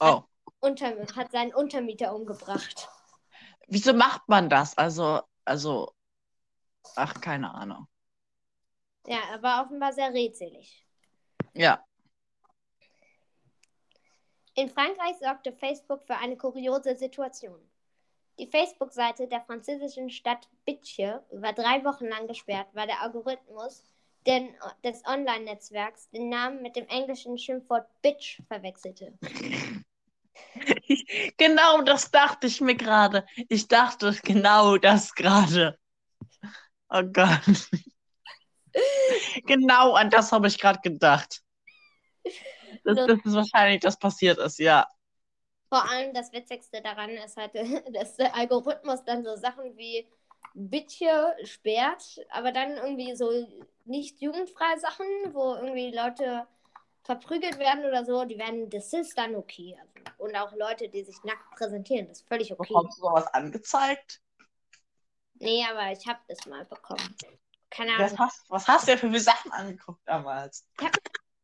oh. 0.00 0.04
hat, 0.04 0.24
unter, 0.58 0.88
hat 1.14 1.30
seinen 1.30 1.54
Untermieter 1.54 2.12
umgebracht. 2.12 2.88
Wieso 3.68 3.92
macht 3.94 4.28
man 4.28 4.50
das? 4.50 4.76
Also, 4.76 5.20
also, 5.44 5.92
ach, 6.96 7.20
keine 7.20 7.54
Ahnung. 7.54 7.86
Ja, 9.06 9.18
er 9.30 9.40
war 9.44 9.64
offenbar 9.64 9.92
sehr 9.92 10.12
redselig. 10.12 10.84
Ja. 11.54 11.86
In 14.56 14.68
Frankreich 14.68 15.18
sorgte 15.20 15.52
Facebook 15.52 16.02
für 16.02 16.16
eine 16.16 16.36
kuriose 16.36 16.96
Situation. 16.96 17.60
Die 18.42 18.48
Facebook-Seite 18.48 19.28
der 19.28 19.40
französischen 19.42 20.10
Stadt 20.10 20.48
Bitche 20.64 21.22
war 21.30 21.52
drei 21.52 21.84
Wochen 21.84 22.06
lang 22.06 22.26
gesperrt, 22.26 22.66
weil 22.72 22.88
der 22.88 23.00
Algorithmus 23.00 23.84
den, 24.26 24.52
des 24.82 25.06
Online-Netzwerks 25.06 26.10
den 26.10 26.28
Namen 26.28 26.60
mit 26.60 26.74
dem 26.74 26.88
englischen 26.88 27.38
Schimpfwort 27.38 27.86
Bitch 28.02 28.42
verwechselte. 28.48 29.16
genau 31.36 31.82
das 31.82 32.10
dachte 32.10 32.48
ich 32.48 32.60
mir 32.60 32.74
gerade. 32.74 33.24
Ich 33.48 33.68
dachte 33.68 34.12
genau 34.24 34.76
das 34.76 35.14
gerade. 35.14 35.78
Oh 36.88 37.04
Gott. 37.04 37.68
genau 39.46 39.92
an 39.92 40.10
das 40.10 40.32
habe 40.32 40.48
ich 40.48 40.58
gerade 40.58 40.80
gedacht. 40.80 41.42
Dass 42.82 42.96
das 43.06 43.20
ist 43.24 43.34
wahrscheinlich 43.34 43.82
das 43.82 43.96
passiert 43.96 44.38
ist, 44.38 44.58
ja. 44.58 44.88
Vor 45.72 45.88
allem 45.88 46.12
das 46.12 46.34
Witzigste 46.34 46.82
daran 46.82 47.08
ist 47.08 47.38
halt, 47.38 47.54
dass 47.96 48.16
der 48.16 48.34
Algorithmus 48.34 49.04
dann 49.04 49.24
so 49.24 49.36
Sachen 49.36 49.74
wie 49.78 50.06
Bitche 50.52 51.34
sperrt, 51.44 52.20
aber 52.28 52.52
dann 52.52 52.76
irgendwie 52.76 53.16
so 53.16 53.30
nicht 53.86 54.20
jugendfreie 54.20 54.78
Sachen, 54.78 55.06
wo 55.32 55.54
irgendwie 55.54 55.90
Leute 55.90 56.46
verprügelt 57.04 57.58
werden 57.58 57.86
oder 57.86 58.04
so, 58.04 58.26
die 58.26 58.38
werden, 58.38 58.68
das 58.68 58.92
ist 58.92 59.16
dann 59.16 59.34
okay. 59.34 59.74
Und 60.18 60.36
auch 60.36 60.52
Leute, 60.52 60.90
die 60.90 61.04
sich 61.04 61.16
nackt 61.24 61.50
präsentieren, 61.52 62.06
das 62.06 62.20
ist 62.20 62.28
völlig 62.28 62.52
okay. 62.52 62.68
Bekommst 62.68 62.98
du 62.98 63.04
sowas 63.04 63.26
angezeigt? 63.28 64.20
Nee, 65.36 65.64
aber 65.70 65.90
ich 65.90 66.06
habe 66.06 66.20
das 66.28 66.44
mal 66.44 66.66
bekommen. 66.66 67.16
Keine 67.70 67.94
Ahnung. 67.94 68.18
hast, 68.18 68.44
was 68.50 68.68
hast 68.68 68.82
du 68.82 68.90
denn 68.90 68.98
für 68.98 69.08
viele 69.08 69.20
Sachen 69.20 69.50
angeguckt 69.52 70.02
damals? 70.04 70.68
Ich 70.78 70.84
habe 70.84 70.98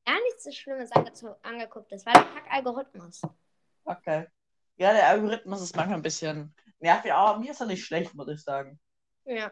gar 0.05 0.21
nichts 0.21 0.45
so 0.45 0.53
Schlimmes 0.53 0.93
ange 0.93 1.13
angeguckt. 1.45 1.91
Das 1.91 2.05
war 2.05 2.13
der 2.13 2.25
Kack-Algorithmus. 2.25 3.23
Okay. 3.89 4.27
Ja, 4.77 4.93
der 4.93 5.09
Algorithmus 5.09 5.63
ist 5.63 5.75
manchmal 5.75 5.99
ein 5.99 6.03
bisschen 6.03 6.55
nervig, 6.79 7.13
aber 7.13 7.39
mir 7.41 7.51
ist 7.51 7.61
er 7.61 7.67
nicht 7.67 7.85
schlecht, 7.85 8.15
muss 8.15 8.29
ich 8.29 8.43
sagen. 8.43 8.79
Ja. 9.25 9.51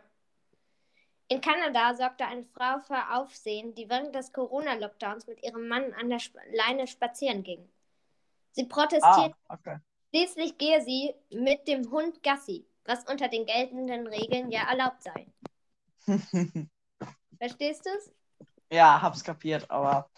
In 1.29 1.41
Kanada 1.41 1.95
sorgte 1.95 2.25
eine 2.27 2.45
Frau 2.45 2.79
für 2.81 3.17
Aufsehen, 3.17 3.75
die 3.75 3.89
während 3.89 4.15
des 4.15 4.33
Corona-Lockdowns 4.33 5.27
mit 5.27 5.43
ihrem 5.43 5.67
Mann 5.67 5.93
an 5.95 6.09
der 6.09 6.19
Sp 6.23 6.39
Leine 6.53 6.87
spazieren 6.87 7.43
ging. 7.43 7.69
Sie 8.53 8.65
protestiert. 8.65 9.35
Ah, 9.49 9.55
okay. 9.55 9.79
Schließlich 10.11 10.57
gehe 10.57 10.81
sie 10.83 11.15
mit 11.31 11.67
dem 11.67 11.91
Hund 11.91 12.23
Gassi, 12.23 12.65
was 12.85 13.05
unter 13.05 13.29
den 13.29 13.45
geltenden 13.45 14.07
Regeln 14.07 14.51
ja 14.53 14.71
erlaubt 14.71 15.03
sei. 15.03 15.27
Verstehst 17.39 17.85
du 17.85 17.91
es? 17.91 18.13
ja, 18.71 19.01
hab's 19.03 19.25
kapiert, 19.25 19.71
aber 19.71 20.09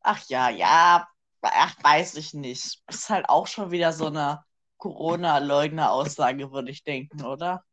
ach 0.00 0.24
ja, 0.28 0.48
ja, 0.48 1.06
ach, 1.52 1.74
weiß 1.82 2.14
ich 2.16 2.34
nicht. 2.34 2.82
Ist 2.88 3.10
halt 3.10 3.28
auch 3.28 3.46
schon 3.46 3.70
wieder 3.70 3.92
so 3.92 4.06
eine 4.06 4.44
Corona-Leugner-Aussage, 4.78 6.52
würde 6.52 6.70
ich 6.70 6.84
denken, 6.84 7.24
oder? 7.24 7.64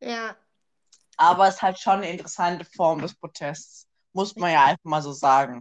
Ja. 0.00 0.36
Aber 1.16 1.48
es 1.48 1.56
ist 1.56 1.62
halt 1.62 1.78
schon 1.78 1.94
eine 1.94 2.10
interessante 2.10 2.64
Form 2.64 3.00
des 3.00 3.14
Protests. 3.14 3.86
Muss 4.12 4.36
man 4.36 4.52
ja 4.52 4.64
einfach 4.64 4.84
mal 4.84 5.02
so 5.02 5.12
sagen. 5.12 5.60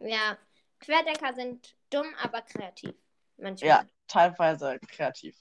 Ja. 0.00 0.36
Querdenker 0.80 1.32
sind 1.32 1.76
dumm, 1.90 2.12
aber 2.20 2.42
kreativ. 2.42 2.94
Manchmal. 3.36 3.68
Ja, 3.68 3.84
teilweise 4.08 4.80
kreativ. 4.88 5.36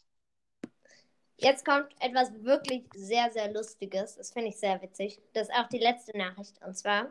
Jetzt 1.37 1.65
kommt 1.65 1.87
etwas 1.99 2.31
wirklich 2.43 2.87
sehr, 2.93 3.31
sehr 3.31 3.51
Lustiges. 3.51 4.15
Das 4.15 4.31
finde 4.31 4.49
ich 4.49 4.59
sehr 4.59 4.79
witzig. 4.83 5.19
Das 5.33 5.49
ist 5.49 5.55
auch 5.55 5.67
die 5.67 5.79
letzte 5.79 6.15
Nachricht. 6.15 6.61
Und 6.61 6.77
zwar: 6.77 7.07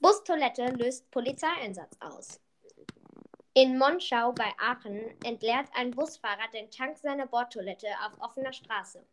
Bustoilette 0.00 0.66
löst 0.66 1.10
Polizeieinsatz 1.10 1.96
aus. 2.00 2.41
In 3.54 3.76
Monschau 3.76 4.32
bei 4.32 4.50
Aachen 4.58 5.14
entleert 5.24 5.68
ein 5.74 5.90
Busfahrer 5.90 6.48
den 6.54 6.70
Tank 6.70 6.96
seiner 6.96 7.26
Bordtoilette 7.26 7.88
auf 8.02 8.18
offener 8.18 8.52
Straße. 8.54 9.04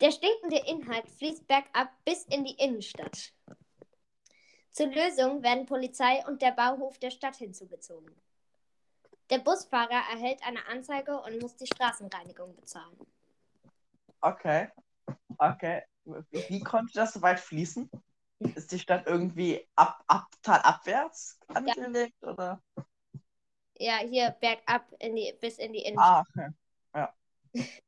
Der 0.00 0.10
stinkende 0.10 0.58
Inhalt 0.66 1.08
fließt 1.08 1.46
bergab 1.46 1.88
bis 2.04 2.24
in 2.24 2.44
die 2.44 2.56
Innenstadt. 2.58 3.32
Zur 4.70 4.88
Lösung 4.88 5.42
werden 5.42 5.64
Polizei 5.64 6.22
und 6.26 6.42
der 6.42 6.50
Bauhof 6.50 6.98
der 6.98 7.10
Stadt 7.10 7.36
hinzugezogen. 7.36 8.14
Der 9.30 9.38
Busfahrer 9.38 10.02
erhält 10.12 10.46
eine 10.46 10.66
Anzeige 10.66 11.18
und 11.22 11.40
muss 11.40 11.56
die 11.56 11.66
Straßenreinigung 11.66 12.54
bezahlen. 12.54 12.98
Okay. 14.20 14.68
Okay. 15.38 15.82
Wie 16.04 16.60
konnte 16.60 16.92
das 16.92 17.14
so 17.14 17.22
weit 17.22 17.40
fließen? 17.40 17.88
Ist 18.54 18.72
die 18.72 18.78
Stadt 18.78 19.06
irgendwie 19.06 19.66
ab, 19.74 20.02
ab, 20.06 20.26
talabwärts 20.42 21.38
angelegt? 21.48 22.22
Oder? 22.22 22.62
Ja, 23.78 23.98
hier 23.98 24.30
bergab 24.40 24.86
in 25.00 25.16
die, 25.16 25.32
bis 25.40 25.58
in 25.58 25.72
die 25.72 25.80
Innenstadt. 25.82 26.16
Ah, 26.16 26.24
okay. 26.28 26.48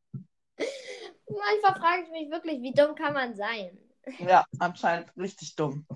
Manchmal 1.29 1.75
frage 1.81 2.03
ich 2.05 2.11
mich 2.11 2.31
wirklich, 2.31 2.62
wie 2.62 2.73
dumm 2.73 2.95
kann 2.95 3.12
man 3.12 3.35
sein? 3.35 3.79
Ja, 4.19 4.45
anscheinend 4.59 5.11
richtig 5.16 5.55
dumm. 5.57 5.87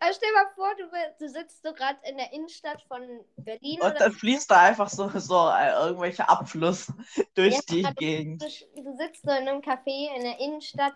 Also 0.00 0.18
stell 0.18 0.30
dir 0.30 0.34
mal 0.34 0.50
vor, 0.54 0.74
du, 0.76 0.84
du 1.18 1.28
sitzt 1.28 1.62
so 1.62 1.72
gerade 1.72 1.98
in 2.08 2.16
der 2.16 2.32
Innenstadt 2.32 2.82
von 2.88 3.00
Berlin. 3.38 3.80
Und 3.80 3.94
dann 3.98 4.12
fließt 4.12 4.50
da 4.50 4.60
einfach 4.62 4.88
so, 4.88 5.08
so 5.18 5.48
äh, 5.48 5.72
irgendwelche 5.86 6.28
Abfluss 6.28 6.92
durch 7.34 7.54
Ja, 7.54 7.60
die 7.68 7.82
du- 7.82 7.92
Gegend. 7.94 8.42
du, 8.74 8.82
du 8.82 8.96
sitzt 8.96 9.22
so 9.22 9.30
in 9.30 9.48
einem 9.48 9.60
Café 9.60 10.14
in 10.16 10.22
der 10.22 10.38
Innenstadt, 10.38 10.94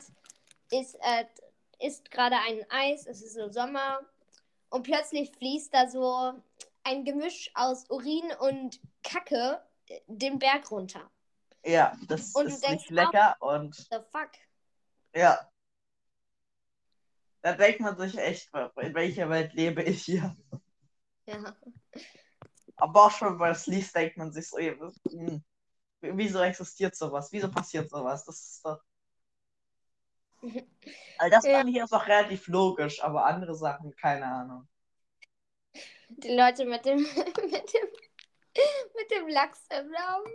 ist, 0.70 0.94
äh, 1.02 1.24
isst 1.81 2.11
gerade 2.11 2.37
ein 2.37 2.64
Eis, 2.71 3.07
es 3.07 3.23
ist 3.23 3.35
so 3.35 3.51
Sommer 3.51 4.01
und 4.71 4.83
plötzlich 4.85 5.33
fließt 5.33 5.73
da 5.75 5.88
so 5.88 6.35
ein 6.85 7.05
Gemisch 7.05 7.51
aus 7.55 7.88
Urin 7.90 8.33
und 8.40 8.81
Kacke 9.03 9.61
äh, 9.87 10.01
den 10.07 10.38
Berg 10.38 10.71
runter. 10.71 11.11
Ja, 11.64 11.97
das 12.09 12.35
Und 12.35 12.47
ist 12.47 12.62
denkst 12.62 12.85
nicht 12.85 12.90
lecker 12.90 13.37
und 13.40 13.77
The 13.90 13.99
fuck? 14.11 14.31
ja. 15.14 15.51
Da 17.43 17.55
denkt 17.55 17.81
man 17.81 17.97
sich 17.97 18.19
echt, 18.19 18.51
in 18.77 18.95
welcher 18.95 19.29
Welt 19.31 19.55
lebe 19.55 19.83
ich 19.83 20.03
hier? 20.05 20.37
Ja. 21.27 21.55
Aber 22.77 23.07
auch 23.07 23.11
schon 23.11 23.38
bei 23.38 23.49
das 23.49 23.66
liest, 23.66 23.95
denkt 23.95 24.16
man 24.16 24.33
sich 24.33 24.49
so, 24.49 24.59
hm, 24.59 25.45
wieso 26.01 26.40
existiert 26.40 26.97
sowas? 26.97 27.31
Wieso 27.33 27.51
passiert 27.51 27.90
sowas? 27.90 28.25
Das 28.25 28.40
ist 28.40 28.64
doch. 28.64 28.81
Also 31.18 31.36
das 31.36 31.45
Ja. 31.45 31.59
fand 31.59 31.68
ich 31.70 31.76
jetzt 31.76 31.93
auch 31.93 32.07
relativ 32.07 32.47
logisch, 32.49 33.03
aber 33.03 33.26
andere 33.26 33.55
Sachen, 33.55 33.95
keine 33.97 34.26
Ahnung. 34.26 34.68
Die 36.09 36.34
Leute 36.34 36.64
mit 36.64 36.84
dem, 36.84 36.97
mit 37.07 37.72
dem, 37.74 37.88
mit 38.97 39.11
dem 39.11 39.28
Lachs 39.28 39.66
im 39.70 39.91
Namen. 39.91 40.32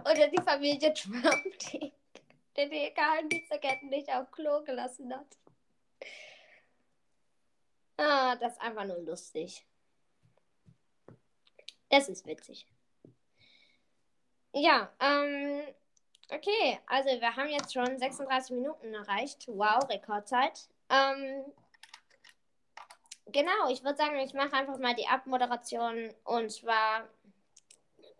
Oder 0.00 0.28
die 0.28 0.42
Familie 0.42 0.92
Trump, 0.94 1.58
die, 1.72 1.92
die 2.56 2.68
die 2.70 2.94
Geheimdienstagenten 2.94 3.88
nicht 3.88 4.08
auf 4.10 4.30
Klo 4.30 4.62
gelassen 4.62 5.12
hat. 5.14 5.36
Ah, 7.98 8.36
das 8.36 8.52
ist 8.52 8.60
einfach 8.60 8.84
nur 8.84 8.98
lustig. 9.00 9.66
Das 11.88 12.08
ist 12.08 12.26
witzig. 12.26 12.66
Ja, 14.52 14.92
ähm, 15.00 15.62
okay, 16.30 16.78
also 16.86 17.08
wir 17.08 17.36
haben 17.36 17.48
jetzt 17.48 17.72
schon 17.72 17.98
36 17.98 18.54
Minuten 18.54 18.94
erreicht. 18.94 19.46
Wow, 19.48 19.88
Rekordzeit. 19.88 20.68
Ähm, 20.88 21.44
genau, 23.26 23.70
ich 23.70 23.82
würde 23.82 23.96
sagen, 23.96 24.18
ich 24.18 24.34
mache 24.34 24.54
einfach 24.54 24.78
mal 24.78 24.94
die 24.94 25.06
Abmoderation 25.06 26.12
und 26.24 26.50
zwar, 26.50 27.08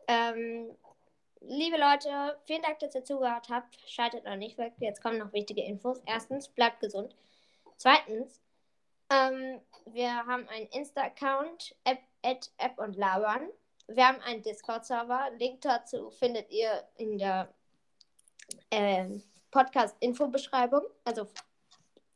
ähm, 0.09 0.77
liebe 1.41 1.77
Leute, 1.77 2.39
vielen 2.45 2.63
Dank, 2.63 2.79
dass 2.79 2.95
ihr 2.95 3.05
zugehört 3.05 3.49
habt. 3.51 3.79
Schaltet 3.89 4.25
noch 4.25 4.37
nicht 4.37 4.59
weg, 4.59 4.75
jetzt 4.79 5.03
kommen 5.03 5.19
noch 5.19 5.33
wichtige 5.33 5.63
Infos. 5.63 6.01
Erstens, 6.07 6.49
bleibt 6.49 6.81
gesund. 6.81 7.15
Zweitens, 7.77 8.41
ähm, 9.11 9.61
wir 9.87 10.11
haben 10.27 10.49
einen 10.49 10.67
Insta-Account, 10.69 11.77
App, 11.85 12.01
App, 12.23 12.45
App 12.59 12.79
und 12.79 12.97
Labern. 12.97 13.49
Wir 13.89 14.09
haben 14.09 14.21
einen 14.23 14.43
Discord-Server. 14.43 15.31
Link 15.39 15.61
dazu 15.61 16.11
findet 16.11 16.51
ihr 16.51 16.89
in 16.97 17.19
der 17.19 17.49
äh, 18.71 19.07
Podcast-Info-Beschreibung, 19.51 20.83
also 21.05 21.27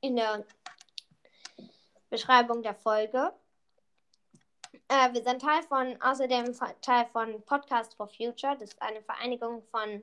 in 0.01 0.17
der 0.17 0.45
Beschreibung 2.11 2.63
der 2.63 2.75
Folge. 2.75 3.33
Äh, 4.89 5.13
wir 5.13 5.23
sind 5.23 5.41
Teil 5.43 5.63
von, 5.63 6.01
außerdem 6.03 6.55
Teil 6.81 7.07
von 7.13 7.43
Podcast 7.43 7.95
for 7.95 8.09
Future. 8.09 8.57
Das 8.59 8.71
ist 8.71 8.83
eine 8.83 9.03
Vereinigung 9.03 9.63
von 9.71 10.03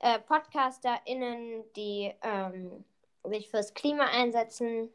äh, 0.00 0.18
PodcasterInnen, 0.20 1.64
die 1.74 2.12
ähm, 2.22 2.84
sich 3.24 3.48
fürs 3.48 3.72
Klima 3.74 4.04
einsetzen. 4.06 4.90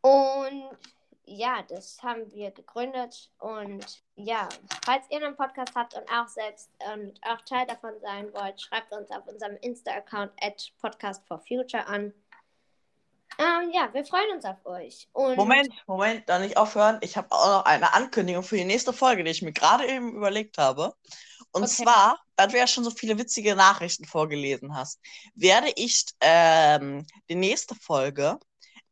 Und 0.00 0.76
ja, 1.24 1.62
das 1.68 2.02
haben 2.02 2.30
wir 2.32 2.50
gegründet. 2.50 3.30
Und 3.38 4.02
ja, 4.16 4.48
falls 4.84 5.04
ihr 5.10 5.24
einen 5.24 5.36
Podcast 5.36 5.74
habt 5.74 5.94
und 5.94 6.08
auch 6.10 6.28
selbst 6.28 6.70
und 6.94 7.18
auch 7.24 7.40
Teil 7.42 7.66
davon 7.66 7.92
sein 8.00 8.32
wollt, 8.34 8.60
schreibt 8.60 8.92
uns 8.92 9.10
auf 9.10 9.26
unserem 9.26 9.56
Insta-Account 9.60 10.32
at 10.40 10.72
Podcast 10.80 11.26
for 11.26 11.38
Future 11.46 11.86
an. 11.86 12.12
Ähm, 13.38 13.70
ja, 13.72 13.88
wir 13.94 14.04
freuen 14.04 14.30
uns 14.36 14.44
auf 14.44 14.64
euch. 14.66 15.08
Und 15.12 15.36
Moment, 15.36 15.72
Moment, 15.86 16.28
da 16.28 16.38
nicht 16.38 16.56
aufhören. 16.58 16.98
Ich 17.00 17.16
habe 17.16 17.28
auch 17.30 17.60
noch 17.60 17.64
eine 17.64 17.94
Ankündigung 17.94 18.42
für 18.42 18.56
die 18.56 18.64
nächste 18.64 18.92
Folge, 18.92 19.24
die 19.24 19.30
ich 19.30 19.40
mir 19.42 19.52
gerade 19.52 19.86
eben 19.86 20.14
überlegt 20.14 20.58
habe. 20.58 20.94
Und 21.52 21.64
Okay. 21.64 21.72
zwar, 21.84 22.18
weil 22.36 22.48
du 22.48 22.58
ja 22.58 22.66
schon 22.66 22.84
so 22.84 22.90
viele 22.90 23.18
witzige 23.18 23.54
Nachrichten 23.56 24.04
vorgelesen 24.04 24.74
hast, 24.74 25.00
werde 25.34 25.72
ich 25.76 26.04
ähm, 26.20 27.06
die 27.28 27.34
nächste 27.34 27.74
Folge, 27.74 28.38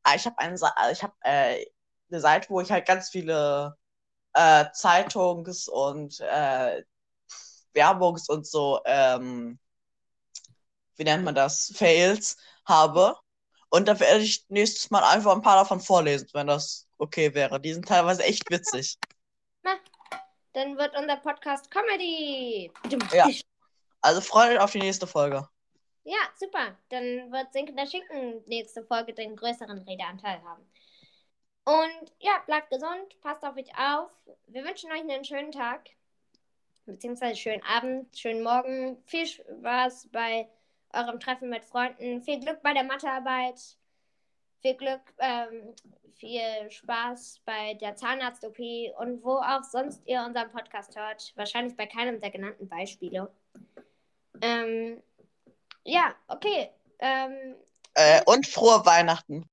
äh, 0.07 0.17
ich 0.17 0.25
habe 0.27 0.39
eine, 0.39 0.57
Sa- 0.57 0.75
äh, 0.79 0.93
ich 0.93 1.03
habe 1.03 1.15
äh, 1.23 1.67
eine 2.11 2.21
Seite, 2.21 2.49
wo 2.51 2.61
ich 2.61 2.71
halt 2.71 2.87
ganz 2.87 3.11
viele 3.11 3.77
äh, 4.35 4.67
Zeitungs- 4.73 5.69
und 5.69 6.21
äh, 6.21 6.83
Werbungs- 7.75 8.31
und 8.31 8.47
so, 8.47 8.81
ähm, 8.85 9.59
wie 10.97 11.05
nennt 11.05 11.25
man 11.25 11.35
das, 11.35 11.73
Fails 11.75 12.37
habe. 12.67 13.17
Und 13.71 13.87
da 13.87 13.99
werde 14.01 14.21
ich 14.21 14.45
nächstes 14.49 14.91
Mal 14.91 15.05
einfach 15.05 15.35
ein 15.35 15.43
paar 15.43 15.57
davon 15.57 15.81
vorlesen, 15.81 16.29
wenn 16.33 16.49
das 16.49 16.89
okay 16.99 17.33
wäre. 17.35 17.61
Die 17.61 17.73
sind 17.73 17.87
teilweise 17.87 18.25
echt 18.25 18.51
witzig. 18.51 18.99
dann 20.53 20.77
wird 20.77 20.97
unser 20.97 21.17
Podcast 21.17 21.71
Comedy. 21.71 22.73
Ja. 23.13 23.29
Also 24.03 24.21
freut 24.21 24.51
euch 24.51 24.59
auf 24.59 24.73
die 24.73 24.81
nächste 24.81 25.07
Folge. 25.07 25.47
Ja, 26.05 26.19
super. 26.37 26.77
Dann 26.89 27.31
wird 27.31 27.53
Sinkender 27.53 27.87
Schinken 27.87 28.43
nächste 28.47 28.83
Folge 28.85 29.13
den 29.13 29.37
größeren 29.37 29.79
Redeanteil 29.79 30.43
haben. 30.43 30.67
Und 31.65 32.13
ja, 32.19 32.43
bleibt 32.47 32.71
gesund, 32.71 33.21
passt 33.21 33.45
auf 33.45 33.57
euch 33.57 33.71
auf. 33.77 34.11
Wir 34.47 34.65
wünschen 34.65 34.91
euch 34.91 35.01
einen 35.01 35.25
schönen 35.25 35.53
Tag, 35.53 35.91
beziehungsweise 36.87 37.37
schönen 37.37 37.63
Abend, 37.63 38.17
schönen 38.19 38.43
Morgen. 38.43 39.03
Viel 39.07 39.27
Spaß 39.27 40.09
bei 40.11 40.49
eurem 40.93 41.21
Treffen 41.21 41.51
mit 41.51 41.65
Freunden. 41.65 42.23
Viel 42.23 42.41
Glück 42.41 42.63
bei 42.63 42.73
der 42.73 42.85
Mathearbeit. 42.85 43.61
Viel 44.63 44.75
Glück, 44.75 45.01
ähm, 45.19 45.75
viel 46.17 46.71
Spaß 46.71 47.41
bei 47.45 47.75
der 47.75 47.97
Zahnarzt-OP 47.97 48.59
und 48.99 49.23
wo 49.25 49.37
auch 49.39 49.63
sonst 49.63 50.03
ihr 50.07 50.23
unseren 50.23 50.51
Podcast 50.51 50.97
hört. 50.97 51.33
Wahrscheinlich 51.37 51.77
bei 51.77 51.87
keinem 51.87 52.21
der 52.21 52.31
genannten 52.31 52.69
Beispiele. 52.69 53.31
Ähm, 54.43 55.03
ja, 55.85 56.15
okay. 56.29 56.71
Ähm, 56.99 57.57
Äh, 57.95 58.23
und 58.27 58.47
frohe 58.47 58.85
Weihnachten. 58.85 59.49